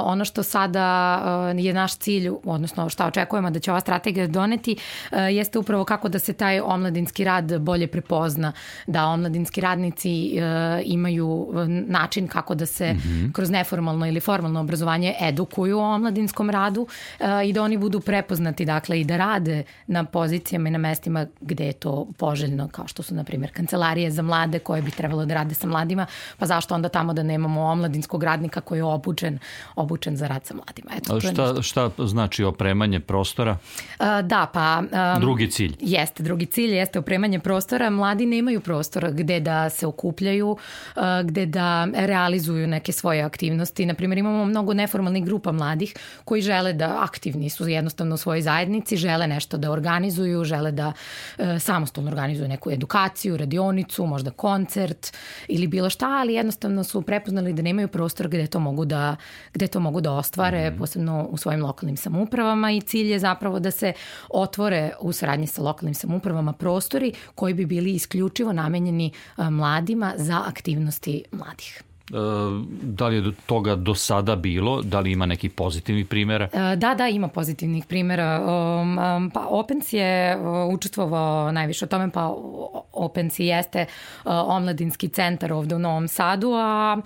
Ono 0.05 0.25
što 0.25 0.43
sada 0.43 1.53
je 1.59 1.73
naš 1.73 1.97
cilj, 1.97 2.31
odnosno 2.45 2.89
šta 2.89 3.02
očekujemo 3.07 3.51
da 3.51 3.61
će 3.61 3.71
ova 3.71 3.81
strategija 3.81 4.27
doneti, 4.27 4.77
jeste 5.13 5.59
upravo 5.59 5.85
kako 5.85 6.09
da 6.09 6.19
se 6.19 6.33
taj 6.33 6.61
omladinski 6.61 7.25
rad 7.25 7.61
bolje 7.61 7.87
prepozna, 7.87 8.53
da 8.87 9.07
omladinski 9.07 9.61
radnici 9.61 10.41
imaju 10.85 11.49
način 11.87 12.29
kako 12.29 12.55
da 12.55 12.67
se 12.67 12.93
mm 12.93 12.97
-hmm. 12.97 13.33
kroz 13.33 13.51
neformalno 13.51 14.07
ili 14.07 14.21
formalno 14.21 14.61
obrazovanje 14.61 15.15
edukuju 15.21 15.79
o 15.79 15.95
omladinskom 15.95 16.51
radu 16.51 16.87
i 17.47 17.53
da 17.53 17.63
oni 17.63 17.79
budu 17.79 18.01
prepoznati, 18.01 18.65
dakle, 18.65 19.01
i 19.01 19.05
da 19.05 19.17
rade 19.17 19.63
na 19.87 20.05
pozicijama 20.05 20.69
i 20.69 20.73
na 20.73 20.79
mestima 20.79 21.27
gde 21.41 21.67
je 21.67 21.73
to 21.73 22.07
poželjno, 22.19 22.69
kao 22.69 22.89
što 22.89 23.03
su, 23.03 23.15
na 23.15 23.25
primjer, 23.25 23.53
kancelarije 23.53 24.11
za 24.11 24.23
mlade 24.23 24.59
koje 24.59 24.83
bi 24.83 24.91
trebalo 24.91 25.27
da 25.27 25.35
rade 25.35 25.55
sa 25.55 25.67
mladima, 25.67 26.07
pa 26.39 26.47
zašto 26.47 26.75
onda 26.75 26.89
tamo 26.89 27.13
da 27.13 27.23
nemamo 27.23 27.63
omladinskog 27.63 28.23
radnika 28.23 28.61
koji 28.61 28.79
je 28.79 28.85
obučen, 28.85 29.39
obučen 29.77 30.17
za 30.17 30.27
rad 30.27 30.47
sa 30.47 30.55
mladima. 30.55 30.91
Eto, 30.97 31.21
šta, 31.21 31.63
šta 31.63 31.91
znači 31.99 32.45
opremanje 32.83 33.01
prostora? 33.01 33.57
A, 33.99 34.23
da, 34.23 34.47
pa... 34.53 34.83
Um, 35.15 35.21
drugi 35.21 35.51
cilj. 35.51 35.77
Jeste, 35.81 36.23
drugi 36.23 36.47
cilj 36.47 36.75
jeste 36.75 36.99
opremanje 36.99 37.39
prostora. 37.39 37.91
Mladi 37.91 38.27
nemaju 38.27 38.61
prostora 38.61 39.11
gde 39.11 39.41
da 39.41 39.71
se 39.71 39.87
okupljaju, 39.87 40.57
gde 41.25 41.47
da 41.47 41.89
realizuju 41.95 42.67
neke 42.67 42.93
svoje 42.93 43.23
aktivnosti. 43.23 43.87
Naprimjer, 43.87 44.19
imamo 44.19 44.45
mnogo 44.45 44.75
neformalnih 44.75 45.25
grupa 45.25 45.53
mladih 45.53 45.95
koji 46.25 46.43
žele 46.43 46.73
da 46.73 46.99
aktivni 47.03 47.51
su 47.51 47.69
jednostavno 47.69 48.15
u 48.15 48.19
svojoj 48.19 48.43
zajednici, 48.43 48.97
žele 48.97 49.27
nešto 49.27 49.57
da 49.57 49.71
organizuju, 49.71 50.45
žele 50.45 50.73
da 50.73 50.93
e, 51.39 51.59
samostalno 51.59 52.11
organizuju 52.11 52.49
neku 52.49 52.71
edukaciju, 52.71 53.37
radionicu, 53.37 54.07
možda 54.07 54.31
koncert 54.31 55.17
ili 55.49 55.67
bilo 55.67 55.91
šta, 55.91 56.09
ali 56.09 56.35
jednostavno 56.35 56.85
su 56.85 57.03
prepoznali 57.03 57.53
da 57.53 57.63
nemaju 57.63 57.89
prostor 57.89 58.29
gde 58.29 58.47
to 58.47 58.61
mogu 58.61 58.85
da, 58.85 59.17
gde 59.55 59.67
to 59.67 59.81
mogu 59.81 60.01
da 60.01 60.13
ostvare, 60.13 60.71
mm. 60.71 60.79
posebno 60.79 61.27
u 61.31 61.37
svojim 61.37 61.63
lokalnim 61.63 61.97
samoupravama 61.97 62.72
i 62.77 62.81
cilj 62.81 63.11
je 63.13 63.19
zapravo 63.19 63.61
da 63.61 63.71
se 63.71 63.93
otvore 64.29 64.93
u 65.01 65.13
saradnji 65.13 65.47
sa 65.47 65.63
lokalnim 65.63 65.95
samoupravama 65.95 66.53
prostori 66.53 67.13
koji 67.35 67.55
bi 67.55 67.67
bili 67.67 67.95
isključivo 67.95 68.53
namenjeni 68.53 69.13
mladima 69.37 70.13
za 70.17 70.43
aktivnosti 70.47 71.25
mladih. 71.33 71.83
E, 72.13 72.17
da 72.83 73.09
li 73.09 73.17
je 73.17 73.21
do 73.21 73.33
toga 73.47 73.75
do 73.75 73.95
sada 73.95 74.37
bilo? 74.37 74.83
Da 74.83 75.01
li 75.01 75.13
ima 75.13 75.27
nekih 75.27 75.51
pozitivnih 75.51 76.07
primjera? 76.07 76.49
E, 76.53 76.77
da, 76.77 76.95
da, 76.95 77.09
ima 77.09 77.29
pozitivnih 77.29 77.85
primjera. 77.85 78.41
Um, 78.41 78.99
um, 78.99 79.31
pa 79.31 79.47
Opens 79.49 79.93
je 79.93 80.37
uh, 80.37 80.75
učestvovao 80.75 81.53
najviše 81.53 81.85
o 81.85 81.89
tome, 81.89 82.11
pa 82.11 82.35
Opens 82.93 83.39
jeste 83.39 83.87
omladinski 84.25 85.09
centar 85.09 85.53
ovde 85.53 85.75
u 85.75 85.79
Novom 85.79 86.09
Sadu, 86.09 86.53
a 86.53 86.97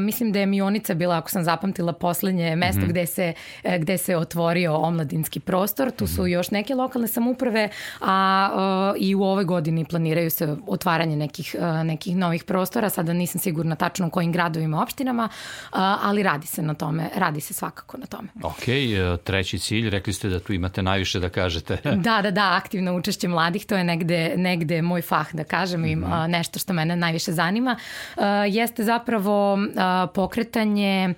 mislim 0.00 0.32
da 0.32 0.38
je 0.38 0.46
Mionica 0.46 0.94
bila, 0.94 1.16
ako 1.16 1.30
sam 1.30 1.44
zapamtila, 1.44 1.92
poslednje 1.92 2.56
mesto 2.56 2.80
mm 2.80 2.84
-hmm. 2.84 2.88
gde, 2.88 3.06
se, 3.06 3.32
gde 3.78 3.98
se 3.98 4.16
otvorio 4.16 4.74
omladinski 4.74 5.40
prostor. 5.40 5.90
Tu 5.90 6.06
su 6.06 6.22
mm 6.22 6.24
-hmm. 6.24 6.28
još 6.28 6.50
neke 6.50 6.74
lokalne 6.74 7.08
samuprave, 7.08 7.68
a 8.00 8.94
i 8.98 9.14
u 9.14 9.22
ovoj 9.22 9.44
godini 9.44 9.84
planiraju 9.84 10.30
se 10.30 10.56
otvaranje 10.66 11.16
nekih, 11.16 11.56
nekih 11.84 12.16
novih 12.16 12.44
prostora. 12.44 12.90
Sada 12.90 13.12
nisam 13.12 13.40
sigurna 13.40 13.76
tačno 13.76 14.10
kojim 14.26 14.32
gradovima, 14.32 14.82
opštinama, 14.82 15.28
ali 15.72 16.22
radi 16.22 16.46
se 16.46 16.62
na 16.62 16.74
tome, 16.74 17.10
radi 17.14 17.40
se 17.40 17.54
svakako 17.54 17.96
na 17.98 18.06
tome. 18.06 18.28
Ok, 18.42 18.68
e, 18.68 19.16
treći 19.24 19.58
cilj, 19.58 19.90
rekli 19.90 20.12
ste 20.12 20.28
da 20.28 20.40
tu 20.40 20.52
imate 20.52 20.82
najviše 20.82 21.20
da 21.20 21.28
kažete. 21.28 21.78
da, 22.06 22.22
da, 22.22 22.30
da, 22.30 22.56
aktivno 22.56 22.96
učešće 22.96 23.28
mladih, 23.28 23.66
to 23.66 23.76
je 23.76 23.84
negde, 23.84 24.34
negde 24.36 24.82
moj 24.82 25.02
fah, 25.02 25.34
da 25.34 25.44
kažem, 25.44 25.80
mm 25.80 25.84
-hmm. 25.84 26.26
nešto 26.26 26.58
što 26.58 26.72
mene 26.72 26.96
najviše 26.96 27.32
zanima, 27.32 27.76
jeste 28.48 28.84
zapravo 28.84 29.58
pokretanje 30.14 31.14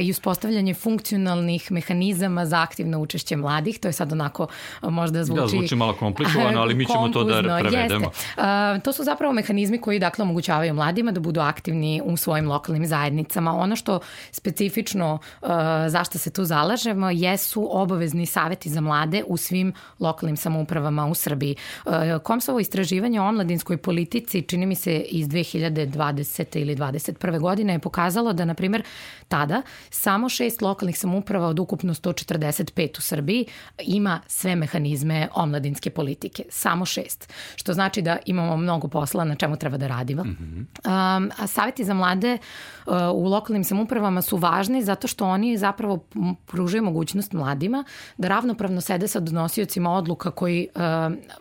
i 0.00 0.10
uspostavljanje 0.10 0.74
funkcionalnih 0.74 1.72
mehanizama 1.72 2.46
za 2.46 2.62
aktivno 2.62 2.98
učešće 2.98 3.36
mladih, 3.36 3.78
to 3.78 3.88
je 3.88 3.92
sad 3.92 4.12
onako 4.12 4.46
možda 4.82 5.24
zvuči... 5.24 5.40
Da, 5.40 5.46
zvuči 5.46 5.76
malo 5.76 5.94
komplikovano, 5.94 6.60
ali 6.60 6.74
mi 6.74 6.86
ćemo 6.86 7.08
to 7.08 7.24
da 7.24 7.42
prevedemo. 7.60 8.06
Jeste. 8.06 8.80
To 8.84 8.92
su 8.92 9.04
zapravo 9.04 9.32
mehanizmi 9.32 9.78
koji 9.78 9.98
dakle 9.98 10.22
omogućavaju 10.22 10.74
mladima 10.74 11.12
da 11.12 11.20
budu 11.20 11.40
aktivni 11.40 12.02
u 12.04 12.16
svojim 12.16 12.41
svojim 12.42 12.48
lokalnim 12.48 12.86
zajednicama. 12.86 13.52
Ono 13.52 13.76
što 13.76 14.00
specifično 14.32 15.18
uh, 15.42 15.48
zašto 15.88 16.18
se 16.18 16.30
tu 16.30 16.44
zalažemo 16.44 17.10
jesu 17.10 17.68
obavezni 17.70 18.26
saveti 18.26 18.70
za 18.70 18.80
mlade 18.80 19.22
u 19.26 19.36
svim 19.36 19.72
lokalnim 20.00 20.36
samoupravama 20.36 21.06
u 21.06 21.14
Srbiji. 21.14 21.56
Uh, 21.86 21.92
Komsovo 22.22 22.60
istraživanje 22.60 23.20
o 23.20 23.28
omladinskoj 23.28 23.76
politici 23.76 24.42
čini 24.42 24.66
mi 24.66 24.74
se 24.74 24.96
iz 24.96 25.28
2020. 25.28 26.60
ili 26.60 26.76
2021. 26.76 27.40
godine 27.40 27.72
je 27.72 27.78
pokazalo 27.78 28.32
da, 28.32 28.44
na 28.44 28.54
primjer, 28.54 28.82
tada 29.28 29.62
samo 29.90 30.28
šest 30.28 30.62
lokalnih 30.62 30.98
samouprava 30.98 31.48
od 31.48 31.58
ukupno 31.58 31.94
145 31.94 32.98
u 32.98 33.00
Srbiji 33.00 33.46
ima 33.82 34.20
sve 34.26 34.56
mehanizme 34.56 35.28
omladinske 35.34 35.90
politike. 35.90 36.44
Samo 36.50 36.84
šest. 36.84 37.32
Što 37.56 37.72
znači 37.72 38.02
da 38.02 38.16
imamo 38.26 38.56
mnogo 38.56 38.88
posla 38.88 39.24
na 39.24 39.34
čemu 39.34 39.56
treba 39.56 39.76
da 39.76 39.86
radimo. 39.86 40.24
Mm 40.24 40.36
-hmm. 40.40 41.16
um, 41.16 41.30
a 41.38 41.46
saveti 41.46 41.84
za 41.84 41.94
mlade 41.94 42.31
uh, 42.34 42.92
u 43.14 43.28
lokalnim 43.28 43.64
samupravama 43.64 44.22
su 44.22 44.36
važni 44.36 44.82
zato 44.82 45.08
što 45.08 45.26
oni 45.26 45.56
zapravo 45.58 45.98
pružaju 46.46 46.82
mogućnost 46.82 47.32
mladima 47.32 47.84
da 48.16 48.28
ravnopravno 48.28 48.80
sede 48.80 49.08
sa 49.08 49.20
donosiocima 49.20 49.92
odluka 49.92 50.30
koji 50.30 50.68
uh, 50.74 50.82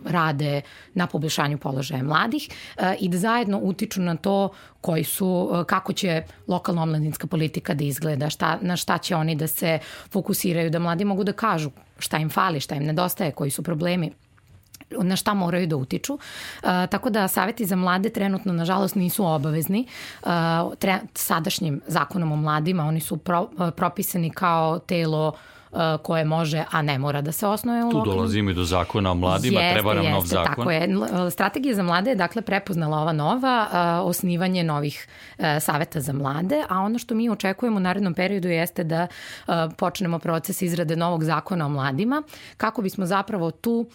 rade 0.05 0.61
na 0.93 1.07
poboljšanju 1.07 1.57
položaja 1.57 2.03
mladih 2.03 2.49
uh, 2.49 2.83
i 2.99 3.09
da 3.09 3.17
zajedno 3.17 3.59
utiču 3.63 4.01
na 4.01 4.15
to 4.15 4.49
koji 4.81 5.03
su, 5.03 5.63
kako 5.67 5.93
će 5.93 6.23
lokalna 6.47 6.83
omladinska 6.83 7.27
politika 7.27 7.73
da 7.73 7.83
izgleda, 7.83 8.29
šta, 8.29 8.57
na 8.61 8.77
šta 8.77 8.97
će 8.97 9.15
oni 9.15 9.35
da 9.35 9.47
se 9.47 9.79
fokusiraju, 10.09 10.69
da 10.69 10.79
mladi 10.79 11.05
mogu 11.05 11.23
da 11.23 11.33
kažu 11.33 11.71
šta 11.99 12.17
im 12.17 12.29
fali, 12.29 12.59
šta 12.59 12.75
im 12.75 12.83
nedostaje, 12.83 13.31
koji 13.31 13.51
su 13.51 13.63
problemi 13.63 14.11
na 14.99 15.15
šta 15.15 15.33
moraju 15.33 15.67
da 15.67 15.75
utiču. 15.75 16.13
Uh, 16.13 16.19
tako 16.63 17.09
da 17.09 17.27
saveti 17.27 17.65
za 17.65 17.75
mlade 17.75 18.09
trenutno, 18.09 18.53
nažalost, 18.53 18.95
nisu 18.95 19.25
obavezni. 19.25 19.85
Uh, 20.23 20.29
tre, 20.79 20.99
sadašnjim 21.13 21.81
zakonom 21.87 22.31
o 22.31 22.35
mladima 22.35 22.83
oni 22.83 22.99
su 22.99 23.17
pro, 23.17 23.41
uh, 23.41 23.69
propisani 23.75 24.29
kao 24.29 24.79
telo 24.79 25.33
koje 26.01 26.25
može, 26.25 26.63
a 26.71 26.81
ne 26.81 26.99
mora 26.99 27.21
da 27.21 27.31
se 27.31 27.47
osnoje 27.47 27.85
u 27.85 27.91
Tu 27.91 28.03
dolazimo 28.05 28.49
i 28.49 28.53
do 28.53 28.63
zakona 28.63 29.11
o 29.11 29.15
mladima, 29.15 29.61
jeste, 29.61 29.73
treba 29.73 29.93
nam 29.93 30.03
jeste, 30.03 30.13
nov 30.13 30.25
zakon. 30.25 30.55
Tako 30.55 30.71
je. 30.71 30.89
Strategija 31.31 31.75
za 31.75 31.83
mlade 31.83 32.09
je 32.09 32.15
dakle 32.15 32.41
prepoznala 32.41 32.97
ova 32.97 33.13
nova, 33.13 33.67
osnivanje 34.03 34.63
novih 34.63 35.07
saveta 35.59 35.99
za 35.99 36.13
mlade, 36.13 36.63
a 36.69 36.79
ono 36.79 36.99
što 36.99 37.15
mi 37.15 37.29
očekujemo 37.29 37.77
u 37.77 37.79
narednom 37.79 38.13
periodu 38.13 38.47
jeste 38.47 38.83
da 38.83 39.07
počnemo 39.77 40.19
proces 40.19 40.61
izrade 40.61 40.95
novog 40.95 41.23
zakona 41.23 41.65
o 41.65 41.69
mladima, 41.69 42.23
kako 42.57 42.81
bismo 42.81 43.05
zapravo 43.05 43.51
tu 43.51 43.85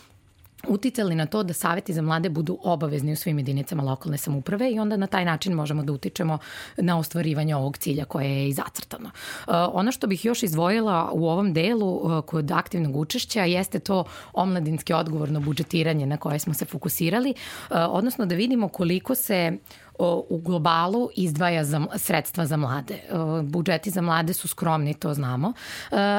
uticali 0.68 1.14
na 1.14 1.26
to 1.26 1.42
da 1.42 1.52
saveti 1.52 1.92
za 1.92 2.02
mlade 2.02 2.28
budu 2.28 2.58
obavezni 2.62 3.12
u 3.12 3.16
svim 3.16 3.38
jedinicama 3.38 3.82
lokalne 3.82 4.18
samuprave 4.18 4.70
i 4.72 4.78
onda 4.78 4.96
na 4.96 5.06
taj 5.06 5.24
način 5.24 5.52
možemo 5.52 5.82
da 5.82 5.92
utičemo 5.92 6.38
na 6.76 6.98
ostvarivanje 6.98 7.56
ovog 7.56 7.78
cilja 7.78 8.04
koje 8.04 8.30
je 8.30 8.48
i 8.48 8.52
zacrtano. 8.52 9.10
Uh, 9.46 9.54
ono 9.72 9.92
što 9.92 10.06
bih 10.06 10.24
još 10.24 10.42
izdvojila 10.42 11.10
u 11.12 11.28
ovom 11.28 11.52
delu 11.52 11.94
uh, 11.94 12.24
kod 12.24 12.50
aktivnog 12.50 12.96
učešća 12.96 13.44
jeste 13.44 13.78
to 13.78 14.04
omladinski 14.32 14.92
odgovorno 14.92 15.40
budžetiranje 15.40 16.06
na 16.06 16.16
koje 16.16 16.38
smo 16.38 16.54
se 16.54 16.64
fokusirali, 16.64 17.30
uh, 17.30 17.76
odnosno 17.88 18.26
da 18.26 18.34
vidimo 18.34 18.68
koliko 18.68 19.14
se 19.14 19.58
u 19.98 20.38
globalu 20.44 21.08
izdvaja 21.16 21.64
za, 21.64 21.86
sredstva 21.96 22.46
za 22.46 22.56
mlade. 22.56 22.98
Budžeti 23.42 23.90
za 23.90 24.00
mlade 24.00 24.32
su 24.32 24.48
skromni, 24.48 24.94
to 24.94 25.14
znamo, 25.14 25.52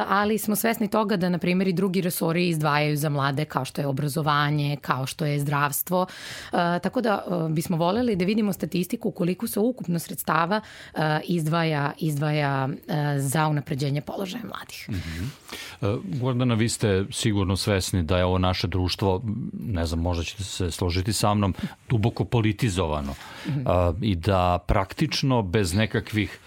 ali 0.07 0.37
smo 0.37 0.55
svesni 0.55 0.87
toga 0.87 1.17
da, 1.17 1.29
na 1.29 1.37
primjer, 1.37 1.67
i 1.67 1.73
drugi 1.73 2.01
resori 2.01 2.49
izdvajaju 2.49 2.97
za 2.97 3.09
mlade 3.09 3.45
kao 3.45 3.65
što 3.65 3.81
je 3.81 3.87
obrazovanje, 3.87 4.77
kao 4.81 5.05
što 5.05 5.25
je 5.25 5.39
zdravstvo. 5.39 6.05
Tako 6.83 7.01
da 7.01 7.23
bismo 7.49 7.77
voleli 7.77 8.15
da 8.15 8.25
vidimo 8.25 8.53
statistiku 8.53 9.11
koliko 9.11 9.47
se 9.47 9.59
ukupno 9.59 9.99
sredstava 9.99 10.61
izdvaja, 11.23 11.91
izdvaja 11.99 12.69
za 13.17 13.47
unapređenje 13.47 14.01
položaja 14.01 14.43
mladih. 14.43 14.89
Mm 14.89 14.93
-hmm. 14.93 16.19
Gordana, 16.19 16.55
vi 16.55 16.69
ste 16.69 17.05
sigurno 17.11 17.57
svesni 17.57 18.03
da 18.03 18.17
je 18.17 18.25
ovo 18.25 18.37
naše 18.37 18.67
društvo, 18.67 19.21
ne 19.53 19.85
znam, 19.85 19.99
možda 19.99 20.23
ćete 20.23 20.43
se 20.43 20.71
složiti 20.71 21.13
sa 21.13 21.33
mnom, 21.33 21.53
duboko 21.89 22.25
politizovano. 22.25 23.11
Mm 23.11 23.51
-hmm 23.51 23.66
i 24.01 24.15
da 24.15 24.59
praktično 24.67 25.41
bez 25.41 25.73
nekakvih 25.73 26.39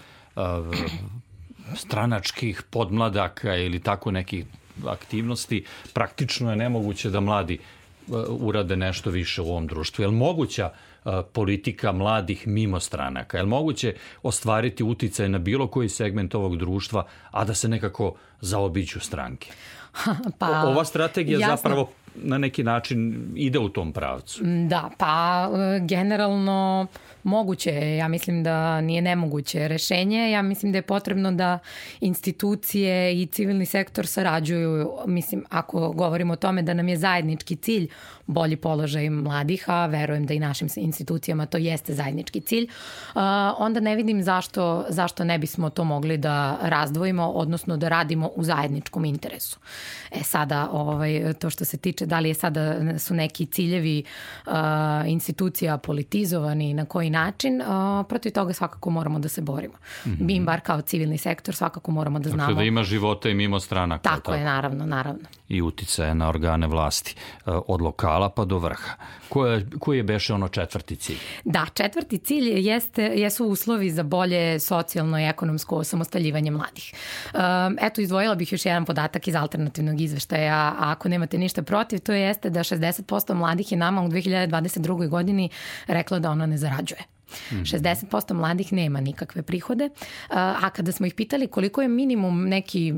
stranačkih 1.77 2.63
podmladaka 2.71 3.57
ili 3.57 3.81
tako 3.81 4.11
nekih 4.11 4.45
aktivnosti, 4.87 5.65
praktično 5.93 6.51
je 6.51 6.57
nemoguće 6.57 7.11
da 7.11 7.21
mladi 7.21 7.59
urade 8.29 8.77
nešto 8.77 9.11
više 9.11 9.43
u 9.43 9.51
ovom 9.51 9.67
društvu. 9.67 10.03
Je 10.03 10.09
li 10.09 10.15
moguća 10.15 10.71
politika 11.33 11.93
mladih 11.93 12.47
mimo 12.47 12.81
stranaka? 12.81 13.37
Je 13.37 13.43
li 13.43 13.49
moguće 13.49 13.95
ostvariti 14.23 14.85
uticaj 14.85 15.29
na 15.29 15.39
bilo 15.39 15.67
koji 15.67 15.89
segment 15.89 16.35
ovog 16.35 16.57
društva, 16.57 17.07
a 17.31 17.45
da 17.45 17.55
se 17.55 17.69
nekako 17.69 18.15
zaobiću 18.41 19.01
stranke? 19.01 19.53
pa, 20.39 20.63
Ova 20.67 20.85
strategija 20.85 21.39
jasno. 21.39 21.57
zapravo 21.57 21.91
na 22.15 22.39
neki 22.39 22.63
način 22.63 23.33
ide 23.37 23.59
u 23.59 23.69
tom 23.69 23.93
pravcu. 23.93 24.41
Da, 24.69 24.91
pa 24.99 25.49
e, 25.55 25.81
generalno 25.81 26.87
moguće 27.23 27.71
je, 27.71 27.97
ja 27.97 28.09
mislim 28.09 28.43
da 28.43 28.81
nije 28.81 29.03
nemoguće 29.03 29.69
rešenje, 29.69 30.31
ja 30.31 30.43
mislim 30.43 30.73
da 30.73 30.79
je 30.79 30.83
potrebno 30.83 31.33
da 31.33 31.59
institucije 32.01 33.23
i 33.23 33.27
civilni 33.27 33.67
sektor 33.67 34.07
sarađuju, 34.07 34.91
mislim, 35.07 35.45
ako 35.49 35.91
govorimo 35.91 36.33
o 36.33 36.37
tome 36.37 36.63
da 36.63 36.75
nam 36.75 36.89
je 36.89 36.97
zajednički 36.97 37.57
cilj 37.57 37.89
bolji 38.27 38.57
položaj 38.57 39.11
mladih, 39.11 39.65
a 39.67 39.87
verujem 39.87 40.27
da 40.27 40.35
i 40.35 40.39
našim 40.39 40.69
institucijama 40.77 41.47
to 41.47 41.59
jeste 41.59 41.95
zajednički 41.95 42.41
cilj, 42.41 42.69
onda 43.59 43.81
ne 43.81 43.97
vidim 43.97 44.23
zašto, 44.23 44.85
zašto 44.89 45.25
ne 45.25 45.39
bismo 45.39 45.71
to 45.71 45.85
mogli 45.85 46.17
da 46.17 46.59
razdvojimo, 46.63 47.27
odnosno 47.27 47.77
da 47.77 47.89
radimo 47.89 48.31
u 48.37 48.45
zajedničkom 48.45 49.05
interesu. 49.05 49.59
E 50.11 50.23
sada, 50.23 50.69
ovaj, 50.73 51.35
to 51.41 51.51
što 51.51 51.65
se 51.65 51.77
tiče 51.77 52.00
da 52.07 52.21
li 52.21 52.29
je 52.29 52.35
sada 52.35 52.99
su 52.99 53.15
neki 53.15 53.47
ciljevi 53.47 54.05
institucija 55.07 55.79
politizovani 55.79 56.75
na 56.75 56.85
koji 56.85 57.11
način, 57.11 57.63
protiv 58.09 58.33
toga 58.33 58.53
svakako 58.53 58.91
moramo 58.91 59.19
da 59.19 59.29
se 59.29 59.43
borimo. 59.43 59.75
Mm 60.07 60.11
-hmm. 60.11 60.17
Mi 60.21 60.41
bar 60.41 60.61
kao 60.61 60.81
civilni 60.81 61.19
sektor 61.19 61.55
svakako 61.55 61.91
moramo 61.91 62.19
da 62.19 62.29
znamo. 62.29 62.43
Dakle 62.43 62.55
da 62.55 62.63
ima 62.63 62.83
života 62.83 63.29
i 63.29 63.35
mimo 63.35 63.61
stranaka. 63.61 64.03
Tako, 64.03 64.17
tako 64.17 64.35
je, 64.35 64.45
naravno, 64.45 64.87
naravno. 64.87 65.25
I 65.51 65.63
uticaje 65.63 66.15
na 66.15 66.29
organe 66.29 66.67
vlasti 66.67 67.15
od 67.45 67.81
lokala 67.81 68.29
pa 68.31 68.45
do 68.45 68.59
vrha. 68.59 68.95
Koje, 69.29 69.67
koji 69.79 69.97
je 69.97 70.03
beše 70.03 70.35
ono 70.35 70.49
četvrti 70.49 70.97
cilj? 70.97 71.19
Da, 71.45 71.67
četvrti 71.75 72.19
cilj 72.19 72.69
jeste, 72.69 73.03
jesu 73.03 73.47
uslovi 73.47 73.91
za 73.91 74.03
bolje 74.03 74.61
socijalno 74.61 75.21
i 75.21 75.25
ekonomsko 75.25 75.77
osamostaljivanje 75.77 76.51
mladih. 76.51 76.93
Um, 77.35 77.77
eto, 77.81 78.01
izdvojila 78.01 78.35
bih 78.35 78.53
još 78.53 78.67
jedan 78.67 78.85
podatak 78.85 79.29
iz 79.29 79.35
alternativnog 79.35 80.01
izveštaja, 80.01 80.57
a 80.57 80.75
ako 80.79 81.09
nemate 81.09 81.39
ništa 81.39 81.63
protiv, 81.63 81.99
to 81.99 82.13
jeste 82.13 82.51
da 82.51 82.61
60% 82.61 83.35
mladih 83.35 83.73
je 83.73 83.79
nama 83.79 84.03
u 84.03 84.09
2022. 84.09 85.09
godini 85.09 85.51
reklo 85.87 86.19
da 86.19 86.31
ono 86.31 86.47
ne 86.47 86.59
zarađuje. 86.59 87.20
Mm 87.51 87.57
-hmm. 87.57 88.09
60% 88.11 88.33
mladih 88.33 88.73
nema 88.73 89.01
nikakve 89.01 89.43
prihode, 89.43 89.89
a 90.29 90.71
kada 90.71 90.93
smo 90.93 91.07
ih 91.07 91.15
pitali 91.15 91.47
koliko 91.47 91.83
je 91.83 91.89
minimum 91.89 92.49
neki 92.49 92.95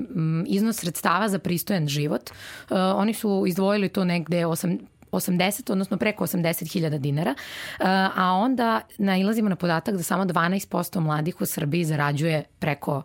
iznos 0.47 0.77
sredstava 0.77 1.29
za 1.29 1.39
pristojan 1.39 1.89
život, 1.89 2.31
oni 2.71 3.15
su 3.15 3.45
izdvojili 3.47 3.89
to 3.89 4.05
negde 4.05 4.37
8, 4.37 4.79
80, 5.13 5.73
odnosno 5.73 5.97
preko 5.97 6.27
80.000 6.27 6.99
dinara, 6.99 7.31
uh, 7.31 7.87
a 8.17 8.33
onda 8.33 8.81
nailazimo 8.99 9.49
na 9.49 9.57
podatak 9.57 9.97
da 9.97 10.03
samo 10.03 10.25
12% 10.25 11.01
mladih 11.01 11.41
u 11.41 11.47
Srbiji 11.47 11.85
zarađuje 11.85 12.45
preko 12.59 13.03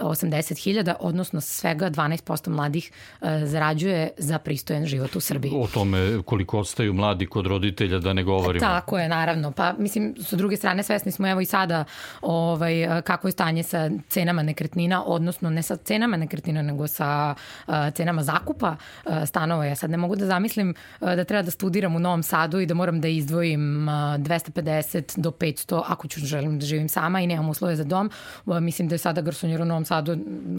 80.000, 0.00 0.94
odnosno 1.00 1.40
svega 1.40 1.90
12% 1.90 2.48
mladih 2.48 2.90
e, 3.20 3.46
zarađuje 3.46 4.10
za 4.18 4.38
pristojan 4.38 4.86
život 4.86 5.16
u 5.16 5.20
Srbiji. 5.20 5.52
O 5.54 5.66
tome 5.66 6.22
koliko 6.24 6.58
ostaju 6.58 6.92
mladi 6.94 7.26
kod 7.26 7.46
roditelja 7.46 7.98
da 7.98 8.12
ne 8.12 8.22
govorimo. 8.22 8.66
Tako 8.66 8.98
je, 8.98 9.08
naravno. 9.08 9.52
Pa 9.52 9.72
mislim, 9.78 10.14
sa 10.22 10.36
druge 10.36 10.56
strane 10.56 10.82
svesni 10.82 11.12
smo 11.12 11.28
evo 11.28 11.40
i 11.40 11.44
sada 11.44 11.84
ovaj, 12.22 13.02
kako 13.02 13.28
je 13.28 13.32
stanje 13.32 13.62
sa 13.62 13.90
cenama 14.08 14.42
nekretnina, 14.42 15.04
odnosno 15.04 15.50
ne 15.50 15.62
sa 15.62 15.76
cenama 15.76 16.16
nekretnina, 16.16 16.62
nego 16.62 16.86
sa 16.86 17.34
uh, 17.66 17.74
cenama 17.94 18.22
zakupa 18.22 18.76
uh, 19.04 19.12
stanova. 19.26 19.64
Ja 19.64 19.74
sad 19.74 19.90
ne 19.90 19.96
mogu 19.96 20.16
da 20.16 20.26
zamislim 20.26 20.74
uh, 21.00 21.14
da 21.14 21.24
treba 21.24 21.42
da 21.42 21.50
studiram 21.50 21.96
u 21.96 21.98
Novom 21.98 22.22
Sadu 22.22 22.60
i 22.60 22.66
da 22.66 22.74
moram 22.74 23.00
da 23.00 23.08
izdvojim 23.08 23.88
uh, 23.88 23.94
250 23.94 25.20
do 25.20 25.30
500 25.30 25.82
ako 25.86 26.08
ću 26.08 26.20
želim 26.20 26.58
da 26.58 26.66
živim 26.66 26.88
sama 26.88 27.20
i 27.20 27.26
nemam 27.26 27.48
uslove 27.48 27.76
za 27.76 27.84
dom. 27.84 28.10
Uh, 28.46 28.60
mislim 28.60 28.88
da 28.88 28.94
je 28.94 28.98
sada 28.98 29.20
garsonjer 29.20 29.62
u 29.62 29.64
Novom 29.64 29.84
Sadu, 29.88 30.16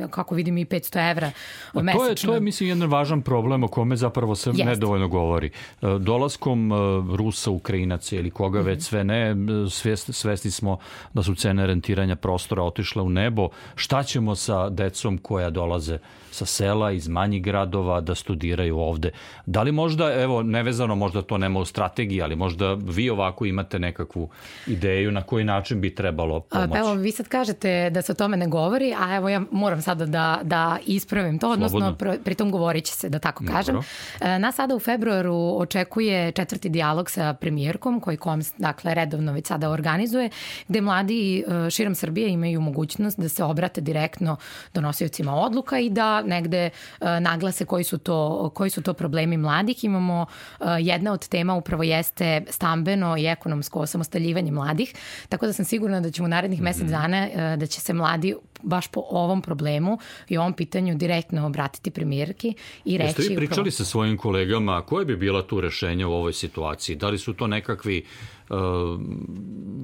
kako 0.09 0.35
vidim, 0.35 0.57
i 0.57 0.65
500 0.65 1.11
evra 1.11 1.31
mesečno. 1.73 1.99
To 1.99 2.09
je, 2.09 2.15
to 2.15 2.33
je, 2.33 2.39
mislim, 2.39 2.69
jedan 2.69 2.89
važan 2.89 3.21
problem 3.21 3.63
o 3.63 3.67
kome 3.67 3.95
zapravo 3.95 4.35
se 4.35 4.49
Jest. 4.49 4.65
nedovoljno 4.65 5.07
govori. 5.07 5.47
E, 5.47 5.87
dolaskom 5.99 6.71
e, 6.71 6.75
Rusa, 7.17 7.51
Ukrajinaca 7.51 8.15
ili 8.15 8.31
koga 8.31 8.59
mm 8.59 8.63
-hmm. 8.63 8.65
već 8.65 8.83
sve 8.83 9.03
ne, 9.03 9.35
svesti, 9.69 10.13
svesti 10.13 10.51
smo 10.51 10.77
da 11.13 11.23
su 11.23 11.35
cene 11.35 11.67
rentiranja 11.67 12.15
prostora 12.15 12.63
otišle 12.63 13.01
u 13.01 13.09
nebo. 13.09 13.49
Šta 13.75 14.03
ćemo 14.03 14.35
sa 14.35 14.69
decom 14.69 15.17
koja 15.17 15.49
dolaze 15.49 15.99
sa 16.31 16.45
sela, 16.45 16.91
iz 16.91 17.07
manjih 17.07 17.43
gradova 17.43 18.01
da 18.01 18.15
studiraju 18.15 18.77
ovde. 18.79 19.11
Da 19.45 19.61
li 19.61 19.71
možda, 19.71 20.13
evo, 20.13 20.43
nevezano 20.43 20.95
možda 20.95 21.21
to 21.21 21.37
nema 21.37 21.59
u 21.59 21.65
strategiji, 21.65 22.21
ali 22.21 22.35
možda 22.35 22.73
vi 22.73 23.09
ovako 23.09 23.45
imate 23.45 23.79
nekakvu 23.79 24.29
ideju 24.67 25.11
na 25.11 25.21
koji 25.21 25.43
način 25.43 25.81
bi 25.81 25.95
trebalo 25.95 26.39
pomoći? 26.39 26.71
Pa 26.71 26.79
evo, 26.79 26.93
vi 26.93 27.11
sad 27.11 27.27
kažete 27.27 27.89
da 27.89 28.01
se 28.01 28.11
o 28.11 28.15
tome 28.15 28.37
ne 28.37 28.47
govori, 28.47 28.93
a 28.99 29.15
evo 29.15 29.18
ja 29.27 29.41
moram 29.51 29.81
sada 29.81 30.05
da, 30.05 30.39
da 30.43 30.77
ispravim 30.85 31.39
to, 31.39 31.49
odnosno 31.49 31.79
Slobodno. 31.79 32.23
pritom 32.23 32.51
govorit 32.51 32.85
će 32.85 32.93
se, 32.93 33.09
da 33.09 33.19
tako 33.19 33.43
kažem. 33.51 33.75
Dobro. 33.75 33.87
E, 34.21 34.39
nas 34.39 34.55
sada 34.55 34.75
u 34.75 34.79
februaru 34.79 35.55
očekuje 35.57 36.31
četvrti 36.31 36.69
dijalog 36.69 37.09
sa 37.09 37.33
premijerkom, 37.33 37.99
koji 37.99 38.17
KOMS, 38.17 38.53
dakle, 38.57 38.93
redovno 38.93 39.33
već 39.33 39.47
sada 39.47 39.69
organizuje, 39.69 40.29
gde 40.67 40.81
mladi 40.81 41.39
e, 41.39 41.69
širom 41.69 41.95
Srbije 41.95 42.29
imaju 42.29 42.61
mogućnost 42.61 43.19
da 43.19 43.29
se 43.29 43.43
obrate 43.43 43.81
direktno 43.81 44.37
donosiocima 44.73 45.35
odluka 45.35 45.79
i 45.79 45.89
da 45.89 46.21
negde 46.21 46.69
uh, 46.69 47.07
naglase 47.21 47.65
koji 47.65 47.83
su 47.83 47.97
to, 47.97 48.49
koji 48.53 48.69
su 48.69 48.81
to 48.81 48.93
problemi 48.93 49.37
mladih. 49.37 49.83
Imamo 49.83 50.25
uh, 50.59 50.67
jedna 50.79 51.13
od 51.13 51.27
tema 51.27 51.55
upravo 51.55 51.83
jeste 51.83 52.45
stambeno 52.49 53.17
i 53.17 53.25
ekonomsko 53.25 53.79
osamostaljivanje 53.79 54.51
mladih, 54.51 54.93
tako 55.29 55.45
da 55.45 55.53
sam 55.53 55.65
sigurna 55.65 56.01
da 56.01 56.11
ćemo 56.11 56.25
u 56.25 56.29
narednih 56.29 56.61
mesec 56.61 56.83
mhm. 56.83 56.91
dana 56.91 57.27
uh, 57.27 57.59
da 57.59 57.65
će 57.65 57.81
se 57.81 57.93
mladi 57.93 58.35
baš 58.63 58.87
po 58.87 59.01
ovom 59.17 59.41
problemu 59.41 59.97
i 60.29 60.37
ovom 60.37 60.53
pitanju 60.53 60.95
direktno 60.95 61.45
obratiti 61.45 61.91
premijerki 61.91 62.53
i 62.85 62.97
reći... 62.97 63.09
Jeste 63.09 63.21
vi 63.21 63.35
pričali 63.35 63.61
upravo... 63.61 63.71
sa 63.71 63.85
svojim 63.85 64.17
kolegama 64.17 64.81
koje 64.81 65.05
bi 65.05 65.15
bila 65.15 65.47
tu 65.47 65.61
rešenja 65.61 66.07
u 66.07 66.13
ovoj 66.13 66.33
situaciji? 66.33 66.95
Da 66.95 67.09
li 67.09 67.17
su 67.17 67.33
to 67.33 67.47
nekakvi 67.47 68.05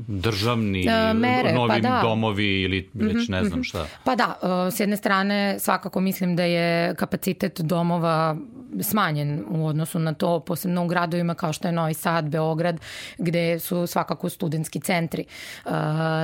državni 0.07 0.87
uh, 0.87 1.19
mere, 1.19 1.53
novi 1.53 1.69
pa 1.69 1.79
da. 1.79 1.99
domovi 2.03 2.61
ili 2.61 2.89
već 2.93 3.13
mm 3.13 3.17
-hmm, 3.17 3.31
ne 3.31 3.43
znam 3.43 3.59
mhm. 3.59 3.63
šta. 3.63 3.85
Pa 4.03 4.15
da, 4.15 4.35
uh, 4.41 4.73
s 4.73 4.79
jedne 4.79 4.97
strane 4.97 5.59
svakako 5.59 5.99
mislim 5.99 6.35
da 6.35 6.43
je 6.43 6.95
kapacitet 6.95 7.61
domova 7.61 8.37
smanjen 8.81 9.43
u 9.49 9.67
odnosu 9.67 9.99
na 9.99 10.13
to, 10.13 10.39
posebno 10.39 10.83
u 10.83 10.87
gradovima 10.87 11.33
kao 11.33 11.53
što 11.53 11.67
je 11.67 11.71
Novi 11.71 11.93
Sad, 11.93 12.25
Beograd, 12.25 12.79
gde 13.17 13.59
su 13.59 13.87
svakako 13.87 14.29
studentski 14.29 14.79
centri. 14.79 15.25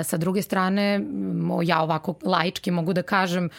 Sa 0.03 0.17
druge 0.17 0.41
strane, 0.41 1.01
ja 1.63 1.81
ovako 1.81 2.15
laički 2.23 2.71
mogu 2.71 2.93
da 2.93 3.01
kažem 3.01 3.49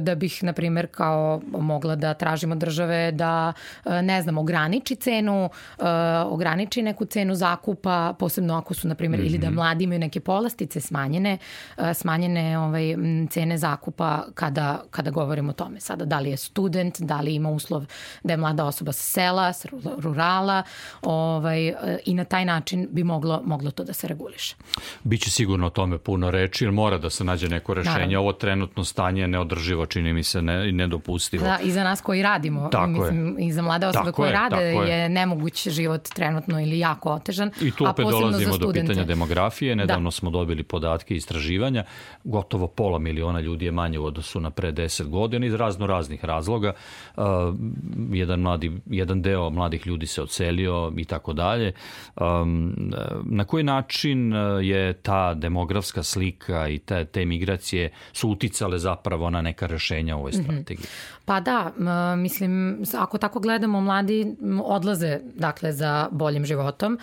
da 0.00 0.14
bih, 0.14 0.44
na 0.44 0.52
primer, 0.52 0.86
kao 0.86 1.40
mogla 1.46 1.96
da 1.96 2.14
tražimo 2.14 2.54
države 2.54 3.12
da, 3.12 3.52
ne 4.02 4.22
znam, 4.22 4.38
ograniči 4.38 4.96
cenu, 4.96 5.50
ograniči 6.26 6.82
neku 6.82 7.04
cenu 7.04 7.34
zakupa, 7.34 8.14
posebno 8.28 8.54
ako 8.54 8.74
su, 8.74 8.88
na 8.88 8.94
primjer, 8.94 9.20
mm 9.20 9.24
-hmm. 9.24 9.28
ili 9.28 9.38
da 9.38 9.46
mhm. 9.46 9.54
mladi 9.54 9.84
imaju 9.84 10.00
neke 10.00 10.20
polastice 10.20 10.80
smanjene, 10.80 11.38
e, 11.76 11.94
smanjene 11.94 12.58
ovaj, 12.58 12.96
cene 13.30 13.58
zakupa 13.58 14.24
kada, 14.34 14.82
kada 14.90 15.10
govorimo 15.10 15.50
o 15.50 15.52
tome. 15.52 15.80
Sada, 15.80 16.04
da 16.04 16.18
li 16.18 16.30
je 16.30 16.36
student, 16.36 17.00
da 17.00 17.20
li 17.20 17.34
ima 17.34 17.50
uslov 17.50 17.86
da 18.22 18.32
je 18.32 18.36
mlada 18.36 18.64
osoba 18.64 18.92
sa 18.92 19.02
sela, 19.02 19.52
sa 19.52 19.68
rurala 19.98 20.62
ovaj, 21.02 21.68
e, 21.68 21.74
i 22.06 22.14
na 22.14 22.24
taj 22.24 22.44
način 22.44 22.88
bi 22.90 23.04
moglo, 23.04 23.42
moglo 23.44 23.70
to 23.70 23.84
da 23.84 23.92
se 23.92 24.08
reguliše. 24.08 24.56
Biće 25.04 25.30
sigurno 25.30 25.66
o 25.66 25.70
tome 25.70 25.98
puno 25.98 26.30
reči, 26.30 26.64
jer 26.64 26.72
mora 26.72 26.98
da 26.98 27.10
se 27.10 27.24
nađe 27.24 27.48
neko 27.48 27.74
rešenje. 27.74 27.94
Naravno. 27.94 28.20
Ovo 28.20 28.32
trenutno 28.32 28.84
stanje 28.84 29.22
je 29.22 29.28
neodrživo, 29.28 29.86
čini 29.86 30.12
mi 30.12 30.22
se, 30.22 30.42
ne, 30.42 30.72
nedopustivo. 30.72 31.44
Da, 31.44 31.58
i 31.62 31.70
za 31.70 31.84
nas 31.84 32.00
koji 32.00 32.22
radimo, 32.22 32.68
tako 32.68 32.86
mislim, 32.86 33.38
je. 33.38 33.46
i 33.46 33.52
za 33.52 33.62
mlade 33.62 33.86
osobe 33.86 34.04
tako 34.04 34.16
koje 34.16 34.28
je, 34.28 34.32
rade 34.32 34.56
je. 34.56 34.88
je 34.88 35.08
nemoguć 35.08 35.68
život 35.68 36.08
trenutno 36.08 36.60
ili 36.60 36.78
jako 36.78 37.10
otežan. 37.10 37.50
I 37.60 37.70
tu 37.70 37.84
opet 37.88 38.06
dolazimo 38.20 38.58
do 38.58 38.72
pitanja 38.72 39.04
demografije. 39.04 39.74
Da. 39.74 39.80
Nedavno 39.80 40.06
da. 40.06 40.10
smo 40.10 40.30
dobili 40.30 40.62
podatke 40.62 41.14
istraživanja. 41.14 41.84
Gotovo 42.24 42.66
pola 42.66 42.98
miliona 42.98 43.40
ljudi 43.40 43.64
je 43.64 43.72
manje 43.72 43.98
u 43.98 44.04
odnosu 44.04 44.40
na 44.40 44.50
pre 44.50 44.72
10 44.72 45.08
godina 45.08 45.46
iz 45.46 45.54
razno 45.54 45.86
raznih 45.86 46.24
razloga. 46.24 46.72
Uh, 47.16 47.24
jedan, 48.12 48.40
mladi, 48.40 48.72
jedan 48.86 49.22
deo 49.22 49.50
mladih 49.50 49.86
ljudi 49.86 50.06
se 50.06 50.22
odselio 50.22 50.92
i 50.96 51.04
tako 51.04 51.32
dalje. 51.32 51.72
Na 53.24 53.44
koji 53.44 53.64
način 53.64 54.32
je 54.62 54.92
ta 54.92 55.34
demografska 55.34 56.02
slika 56.02 56.68
i 56.68 56.78
te, 56.78 57.04
te 57.04 57.24
migracije 57.24 57.90
su 58.12 58.28
uticale 58.28 58.78
zapravo 58.78 59.30
na 59.30 59.42
neka 59.42 59.66
rešenja 59.66 60.16
u 60.16 60.18
ovoj 60.18 60.32
mhm. 60.34 60.42
strategiji? 60.42 60.86
Pa 61.24 61.40
da, 61.40 61.72
mislim, 62.16 62.82
ako 62.98 63.18
tako 63.18 63.40
gledamo, 63.40 63.80
mladi 63.80 64.36
odlaze 64.64 65.20
dakle, 65.34 65.72
za 65.72 66.08
boljim 66.10 66.44
životom, 66.44 66.98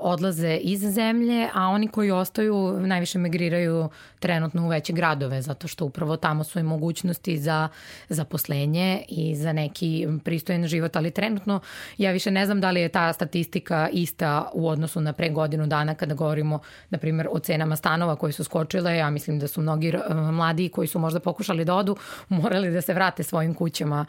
odlaze 0.00 0.56
iz 0.56 0.80
zemlje, 0.80 1.48
a 1.54 1.68
oni 1.68 1.88
koji 1.88 2.10
ostaju 2.10 2.80
najviše 2.80 3.18
migriraju 3.18 3.88
trenutno 4.18 4.64
u 4.64 4.68
veće 4.68 4.92
gradove, 4.92 5.42
zato 5.42 5.68
što 5.68 5.84
upravo 5.84 6.16
tamo 6.16 6.44
su 6.44 6.58
i 6.58 6.62
mogućnosti 6.62 7.38
za 7.38 7.68
zaposlenje 8.08 9.04
i 9.08 9.36
za 9.36 9.52
neki 9.52 10.08
pristojen 10.24 10.66
život, 10.66 10.96
ali 10.96 11.10
trenutno 11.10 11.60
ja 11.98 12.12
više 12.12 12.30
ne 12.30 12.46
znam 12.46 12.60
da 12.60 12.70
li 12.70 12.80
je 12.80 12.88
ta 12.88 13.12
statistika 13.12 13.88
ista 13.92 14.50
u 14.54 14.68
odnosu 14.68 15.00
na 15.00 15.12
pre 15.12 15.30
godinu 15.30 15.66
dana 15.66 15.94
kada 15.94 16.14
govorimo, 16.14 16.58
na 16.90 16.98
primjer, 16.98 17.28
o 17.30 17.38
cenama 17.38 17.76
stanova 17.76 18.16
koji 18.16 18.32
su 18.32 18.44
skočile, 18.44 18.96
ja 18.96 19.10
mislim 19.10 19.38
da 19.38 19.48
su 19.48 19.60
mnogi 19.60 19.92
mladi 20.32 20.68
koji 20.68 20.88
su 20.88 20.98
možda 20.98 21.20
pokušali 21.20 21.64
da 21.64 21.74
odu, 21.74 21.96
morali 22.28 22.70
da 22.70 22.80
se 22.80 22.94
vrate 22.94 23.22
svojim 23.22 23.54
kućama 23.54 24.04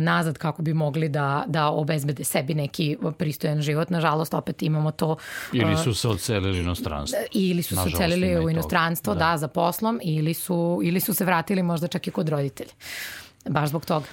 nazad 0.00 0.38
kako 0.38 0.62
bi 0.62 0.74
mogli 0.74 1.08
da, 1.08 1.44
da 1.46 1.68
obezbede 1.68 2.24
sebi 2.24 2.54
neki 2.54 2.96
pristojan 3.18 3.62
život. 3.62 3.90
Nažalost, 3.90 4.34
opet 4.34 4.62
imamo 4.62 4.90
to... 4.90 5.13
Ili 5.52 5.76
su 5.76 5.94
se 5.94 6.08
odselili 6.08 6.58
u 6.58 6.62
inostranstvo. 6.62 7.18
Ili 7.32 7.62
su 7.62 7.74
se 7.74 7.80
odselili 7.80 8.38
u 8.38 8.50
inostranstvo, 8.50 9.14
da. 9.14 9.30
da, 9.30 9.36
za 9.36 9.48
poslom, 9.48 10.00
ili 10.02 10.34
su, 10.34 10.80
ili 10.84 11.00
su 11.00 11.14
se 11.14 11.24
vratili 11.24 11.62
možda 11.62 11.88
čak 11.88 12.06
i 12.06 12.10
kod 12.10 12.28
roditelja. 12.28 12.72
Baš 13.48 13.68
zbog 13.68 13.84
toga. 13.84 14.06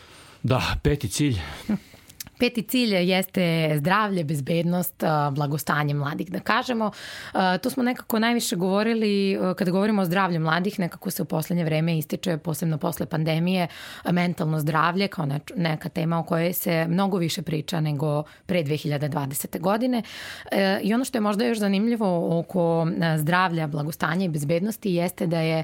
Da, 0.43 0.75
peti 0.83 1.09
cilj. 1.09 1.37
Peti 2.41 2.63
cilj 2.63 2.95
jeste 2.95 3.73
zdravlje, 3.77 4.23
bezbednost, 4.23 5.03
blagostanje 5.31 5.93
mladih, 5.93 6.31
da 6.31 6.39
kažemo. 6.39 6.91
To 7.61 7.69
smo 7.69 7.83
nekako 7.83 8.19
najviše 8.19 8.55
govorili, 8.55 9.39
kada 9.57 9.71
govorimo 9.71 10.01
o 10.01 10.05
zdravlju 10.05 10.39
mladih, 10.39 10.79
nekako 10.79 11.11
se 11.11 11.21
u 11.21 11.25
poslednje 11.25 11.63
vreme 11.63 11.97
ističe, 11.97 12.37
posebno 12.37 12.77
posle 12.77 13.05
pandemije, 13.05 13.67
mentalno 14.11 14.59
zdravlje 14.59 15.07
kao 15.07 15.27
neka 15.55 15.89
tema 15.89 16.19
o 16.19 16.23
kojoj 16.23 16.53
se 16.53 16.87
mnogo 16.87 17.17
više 17.17 17.41
priča 17.41 17.79
nego 17.79 18.23
pre 18.45 18.63
2020. 18.63 19.59
godine. 19.59 20.03
E, 20.51 20.79
I 20.83 20.93
ono 20.93 21.05
što 21.05 21.17
je 21.17 21.21
možda 21.21 21.45
još 21.45 21.57
zanimljivo 21.57 22.39
oko 22.39 22.87
zdravlja, 23.17 23.67
blagostanja 23.67 24.25
i 24.25 24.29
bezbednosti 24.29 24.93
jeste 24.93 25.27
da 25.27 25.39
je 25.39 25.63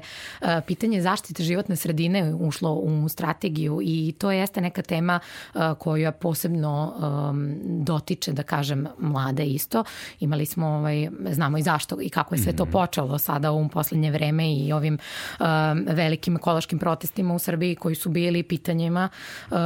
pitanje 0.66 1.02
zaštite 1.02 1.42
životne 1.42 1.76
sredine 1.76 2.34
ušlo 2.34 2.74
u 2.74 3.08
strategiju 3.08 3.80
i 3.82 4.14
to 4.18 4.30
jeste 4.30 4.60
neka 4.60 4.82
tema 4.82 5.20
koja 5.78 6.12
posebno 6.12 6.67
posebno 6.68 7.28
um, 7.30 7.56
dotiče, 7.84 8.32
da 8.32 8.42
kažem, 8.42 8.86
mlade 8.98 9.44
isto. 9.44 9.84
Imali 10.20 10.46
smo, 10.46 10.66
ovaj, 10.66 11.08
znamo 11.30 11.58
i 11.58 11.62
zašto 11.62 12.00
i 12.00 12.08
kako 12.08 12.34
je 12.34 12.38
sve 12.38 12.56
to 12.56 12.64
mhm. 12.64 12.72
počelo 12.72 13.18
sada 13.18 13.52
u 13.52 13.68
poslednje 13.68 14.10
vreme 14.10 14.52
i 14.52 14.72
ovim 14.72 14.98
um, 15.40 15.46
velikim 15.86 16.36
ekološkim 16.36 16.78
protestima 16.78 17.34
u 17.34 17.38
Srbiji 17.38 17.74
koji 17.74 17.94
su 17.94 18.08
bili 18.08 18.42
pitanjima 18.42 19.08
uh, 19.50 19.56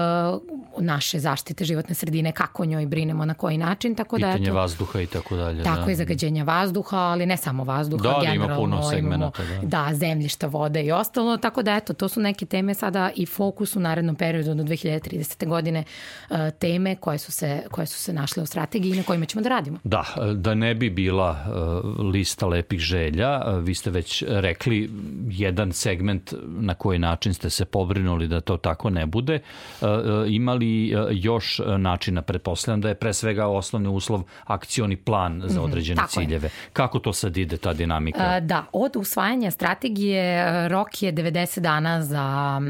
naše 0.78 1.18
zaštite 1.18 1.64
životne 1.64 1.94
sredine, 1.94 2.32
kako 2.32 2.64
njoj 2.64 2.86
brinemo, 2.86 3.24
na 3.24 3.34
koji 3.34 3.58
način. 3.58 3.94
Tako 3.94 4.18
da, 4.18 4.26
Pitanje 4.26 4.44
da, 4.44 4.50
eto, 4.50 4.54
vazduha 4.54 5.00
i 5.00 5.06
tako 5.06 5.36
dalje. 5.36 5.62
Tako 5.62 5.84
da. 5.84 5.90
je 5.90 5.96
zagađenja 5.96 6.44
vazduha, 6.44 6.96
ali 6.96 7.26
ne 7.26 7.36
samo 7.36 7.64
vazduha. 7.64 8.02
Da, 8.02 8.26
da 8.26 8.34
ima 8.34 8.56
puno 8.56 8.82
segmenta. 8.82 9.42
Da. 9.62 9.66
da, 9.66 9.94
zemljišta, 9.94 10.46
vode 10.46 10.82
i 10.82 10.92
ostalo. 10.92 11.36
Tako 11.36 11.62
da, 11.62 11.76
eto, 11.76 11.92
to 11.92 12.08
su 12.08 12.20
neke 12.20 12.46
teme 12.46 12.74
sada 12.74 13.10
i 13.16 13.26
fokus 13.26 13.76
u 13.76 13.80
narednom 13.80 14.16
periodu 14.16 14.54
do 14.54 14.62
2030. 14.62 15.48
godine 15.48 15.84
uh, 16.30 16.36
teme 16.58 16.91
koje 16.96 17.18
su 17.18 17.32
se, 17.32 17.62
koje 17.70 17.86
su 17.86 17.98
se 17.98 18.12
našle 18.12 18.42
u 18.42 18.46
strategiji 18.46 18.92
i 18.92 18.96
na 18.96 19.02
kojima 19.02 19.26
ćemo 19.26 19.42
da 19.42 19.48
radimo. 19.48 19.78
Da, 19.84 20.04
da 20.34 20.54
ne 20.54 20.74
bi 20.74 20.90
bila 20.90 21.30
uh, 21.30 22.06
lista 22.12 22.46
lepih 22.46 22.80
želja, 22.80 23.40
uh, 23.46 23.64
vi 23.64 23.74
ste 23.74 23.90
već 23.90 24.24
rekli 24.28 24.90
jedan 25.28 25.72
segment 25.72 26.34
na 26.46 26.74
koji 26.74 26.98
način 26.98 27.34
ste 27.34 27.50
se 27.50 27.64
pobrinuli 27.64 28.28
da 28.28 28.40
to 28.40 28.56
tako 28.56 28.90
ne 28.90 29.06
bude. 29.06 29.40
Uh, 29.80 29.88
imali 30.26 30.94
još 31.10 31.60
načina, 31.78 32.22
pretpostavljam 32.22 32.80
da 32.80 32.88
je 32.88 32.94
pre 32.94 33.12
svega 33.12 33.46
osnovni 33.46 33.88
uslov 33.88 34.22
akcioni 34.44 34.96
plan 34.96 35.42
za 35.46 35.60
mhm, 35.60 35.64
određene 35.64 36.02
mm 36.02 36.04
-hmm, 36.04 36.20
ciljeve. 36.20 36.46
Je. 36.46 36.50
Kako 36.72 36.98
to 36.98 37.12
sad 37.12 37.36
ide, 37.36 37.56
ta 37.56 37.72
dinamika? 37.72 38.40
Da, 38.40 38.64
od 38.72 38.96
usvajanja 38.96 39.50
strategije 39.50 40.68
rok 40.68 41.02
je 41.02 41.12
90 41.12 41.60
dana 41.60 42.02
za 42.02 42.60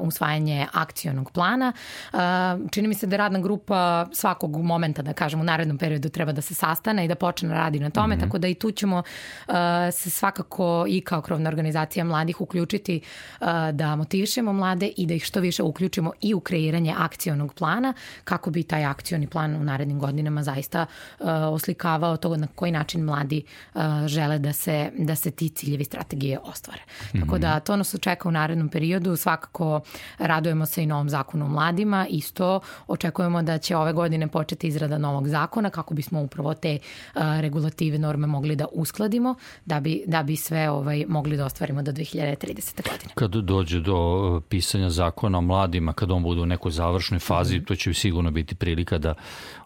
usvajanje 0.00 0.66
akcionog 0.72 1.30
plana. 1.32 1.72
Čini 2.70 2.88
mi 2.88 2.94
se 2.94 3.06
da 3.06 3.16
radna 3.16 3.38
grupa 3.38 3.59
grupa 3.60 4.06
svakog 4.12 4.56
momenta, 4.56 5.02
da 5.02 5.12
kažem, 5.12 5.40
u 5.40 5.44
narednom 5.44 5.78
periodu 5.78 6.08
treba 6.08 6.32
da 6.32 6.40
se 6.40 6.54
sastane 6.54 7.04
i 7.04 7.08
da 7.08 7.14
počne 7.14 7.48
da 7.48 7.54
radi 7.54 7.80
na 7.80 7.90
tome, 7.90 8.16
mm 8.16 8.18
-hmm. 8.18 8.22
tako 8.22 8.38
da 8.38 8.48
i 8.48 8.54
tu 8.54 8.70
ćemo 8.70 8.98
uh, 8.98 9.54
se 9.92 10.10
svakako 10.10 10.84
i 10.88 11.00
kao 11.00 11.22
krovna 11.22 11.48
organizacija 11.48 12.04
mladih 12.04 12.40
uključiti 12.40 13.00
uh, 13.40 13.46
da 13.72 13.96
motivišemo 13.96 14.52
mlade 14.52 14.86
i 14.96 15.06
da 15.06 15.14
ih 15.14 15.24
što 15.24 15.40
više 15.40 15.62
uključimo 15.62 16.12
i 16.20 16.34
u 16.34 16.40
kreiranje 16.40 16.94
akcionog 16.98 17.54
plana, 17.54 17.92
kako 18.24 18.50
bi 18.50 18.62
taj 18.62 18.84
akcioni 18.84 19.26
plan 19.26 19.56
u 19.56 19.64
narednim 19.64 19.98
godinama 19.98 20.42
zaista 20.42 20.86
uh, 21.18 21.26
oslikavao 21.52 22.16
to 22.16 22.36
na 22.36 22.46
koji 22.46 22.72
način 22.72 23.04
mladi 23.04 23.42
uh, 23.74 23.82
žele 24.06 24.38
da 24.38 24.52
se, 24.52 24.90
da 24.98 25.14
se 25.14 25.30
ti 25.30 25.48
ciljevi 25.48 25.84
strategije 25.84 26.38
ostvare. 26.38 26.82
Mm 26.82 27.18
-hmm. 27.18 27.20
Tako 27.20 27.38
da 27.38 27.60
to 27.60 27.76
nas 27.76 27.94
očeka 27.94 28.28
u 28.28 28.32
narednom 28.32 28.68
periodu, 28.68 29.16
svakako 29.16 29.80
radujemo 30.18 30.66
se 30.66 30.82
i 30.82 30.86
novom 30.86 31.10
zakonu 31.10 31.44
o 31.44 31.48
mladima, 31.48 32.06
isto 32.10 32.60
očekujemo 32.86 33.42
da 33.42 33.49
će 33.58 33.76
ove 33.76 33.92
godine 33.92 34.28
početi 34.28 34.68
izrada 34.68 34.98
novog 34.98 35.28
zakona 35.28 35.70
kako 35.70 35.94
bismo 35.94 36.22
upravo 36.22 36.54
te 36.54 36.78
uh, 37.14 37.20
regulative 37.40 37.98
norme 37.98 38.26
mogli 38.26 38.56
da 38.56 38.66
uskladimo 38.72 39.34
da 39.66 39.80
bi, 39.80 40.02
da 40.06 40.22
bi 40.22 40.36
sve 40.36 40.70
ovaj 40.70 41.04
mogli 41.08 41.36
da 41.36 41.44
ostvarimo 41.44 41.82
do 41.82 41.92
2030. 41.92 42.90
godine. 42.90 43.12
Kad 43.14 43.30
dođe 43.30 43.80
do 43.80 44.40
pisanja 44.48 44.90
zakona 44.90 45.38
o 45.38 45.40
mladima, 45.40 45.92
kad 45.92 46.10
on 46.10 46.22
bude 46.22 46.40
u 46.40 46.46
nekoj 46.46 46.72
završnoj 46.72 47.18
fazi, 47.18 47.56
mm 47.56 47.60
-hmm. 47.60 47.66
to 47.66 47.76
će 47.76 47.94
sigurno 47.94 48.30
biti 48.30 48.54
prilika 48.54 48.98
da 48.98 49.14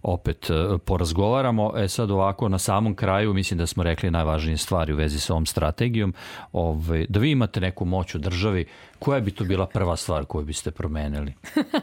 opet 0.02 0.50
porazgovaramo. 0.84 1.72
E 1.76 1.88
sad 1.88 2.10
ovako, 2.10 2.48
na 2.48 2.58
samom 2.58 2.94
kraju, 2.94 3.34
mislim 3.34 3.58
da 3.58 3.66
smo 3.66 3.82
rekli 3.82 4.10
najvažnije 4.10 4.56
stvari 4.56 4.92
u 4.92 4.96
vezi 4.96 5.20
sa 5.20 5.32
ovom 5.32 5.46
strategijom, 5.46 6.14
ovaj, 6.52 7.06
da 7.08 7.20
vi 7.20 7.30
imate 7.30 7.60
neku 7.60 7.84
moć 7.84 8.14
u 8.14 8.18
državi, 8.18 8.66
koja 9.04 9.20
bi 9.20 9.30
to 9.30 9.44
bila 9.44 9.66
prva 9.66 9.96
stvar 9.96 10.24
koju 10.24 10.44
biste 10.44 10.70
promenili? 10.70 11.34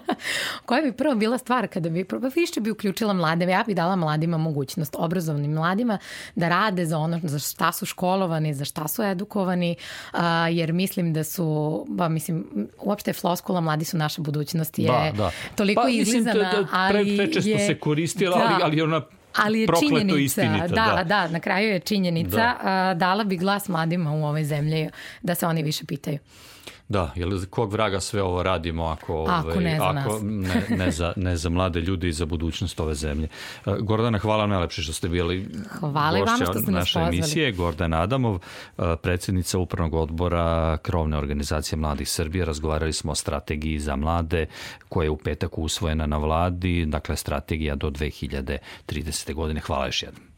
koja 0.66 0.82
bi 0.82 0.92
prva 0.92 1.16
bila 1.16 1.38
stvar 1.38 1.68
kada 1.68 1.90
bi, 1.90 2.04
pa 2.04 2.18
više 2.18 2.62
bi 2.62 2.72
uključila 2.72 3.14
mlade, 3.14 3.46
ja 3.46 3.64
bih 3.68 3.76
dala 3.76 3.96
mladima 3.96 4.38
mogućnost, 4.38 4.96
obrazovnim 4.98 5.52
mladima, 5.52 5.98
da 6.36 6.50
rade 6.50 6.86
za 6.86 6.98
ono 6.98 7.20
za 7.24 7.40
šta 7.40 7.72
su 7.72 7.86
školovani, 7.86 8.54
za 8.54 8.66
šta 8.66 8.88
su 8.88 9.04
edukovani, 9.04 9.76
a, 10.12 10.48
jer 10.48 10.74
mislim 10.74 11.14
da 11.14 11.24
su, 11.24 11.86
ba, 11.90 12.10
mislim, 12.10 12.46
uopšte 12.80 13.14
floskula 13.14 13.62
mladi 13.62 13.86
su 13.86 13.98
naša 13.98 14.22
budućnost 14.22 14.80
je 14.80 14.88
da, 14.88 15.12
da. 15.18 15.32
toliko 15.56 15.82
pa, 15.82 15.90
izlizana, 15.90 16.34
mislim, 16.34 16.52
da, 16.52 16.62
da, 16.62 16.90
pre, 16.90 17.00
ali 17.00 17.18
prečesto 17.18 17.50
je, 17.50 17.68
se 17.68 17.80
koristila, 17.80 18.38
da, 18.38 18.44
ali, 18.44 18.64
ali 18.64 18.82
ona 18.82 19.02
ali 19.36 19.60
je 19.60 19.68
činjenica, 19.80 20.20
istinita, 20.20 20.68
da, 20.68 20.94
da, 20.96 21.04
da, 21.04 21.28
na 21.28 21.40
kraju 21.40 21.70
je 21.70 21.80
činjenica, 21.80 22.56
da. 22.64 22.94
dala 22.98 23.24
bi 23.24 23.38
glas 23.38 23.68
mladima 23.68 24.12
u 24.12 24.26
ovoj 24.26 24.44
zemlji 24.44 24.90
da 25.22 25.36
se 25.36 25.48
oni 25.48 25.64
više 25.64 25.86
pitaju. 25.86 26.20
Da, 26.92 27.12
jer 27.16 27.30
kog 27.50 27.72
vraga 27.72 28.00
sve 28.00 28.22
ovo 28.24 28.44
radimo 28.44 28.86
ako, 28.86 29.26
ako 29.30 29.48
ovaj, 29.48 29.64
ne 29.64 29.78
za 29.78 29.90
ako, 29.90 30.20
ne, 30.24 30.66
ne, 30.70 30.92
za, 30.92 31.14
ne 31.16 31.38
za 31.38 31.50
mlade 31.50 31.82
ljude 31.82 32.08
i 32.10 32.14
za 32.14 32.26
budućnost 32.26 32.80
ove 32.80 32.96
zemlje. 32.96 33.28
Uh, 33.66 33.78
Gordana, 33.78 34.18
hvala 34.18 34.48
najlepše 34.48 34.82
što 34.82 34.94
ste 34.94 35.10
bili 35.10 35.50
hvala 35.80 36.20
vama 36.20 36.46
što 36.46 36.60
ste 36.60 36.72
naše 36.72 37.00
nas 37.00 37.14
emisije. 37.14 37.52
Gordana 37.52 38.02
Adamov, 38.02 38.34
uh, 38.34 38.86
predsednica 39.02 39.58
Upravnog 39.60 39.94
odbora 39.94 40.78
Krovne 40.78 41.18
organizacije 41.18 41.78
Mladih 41.78 42.10
Srbije. 42.10 42.46
Razgovarali 42.46 42.94
smo 42.94 43.12
o 43.12 43.16
strategiji 43.16 43.80
za 43.80 43.96
mlade 43.96 44.46
koja 44.90 45.06
je 45.06 45.10
u 45.10 45.18
petak 45.18 45.58
usvojena 45.58 46.06
na 46.06 46.18
vladi, 46.18 46.86
dakle 46.86 47.16
strategija 47.16 47.76
do 47.76 47.90
2030. 47.90 49.34
godine. 49.34 49.60
Hvala 49.60 49.86
još 49.86 50.04
jednom. 50.04 50.31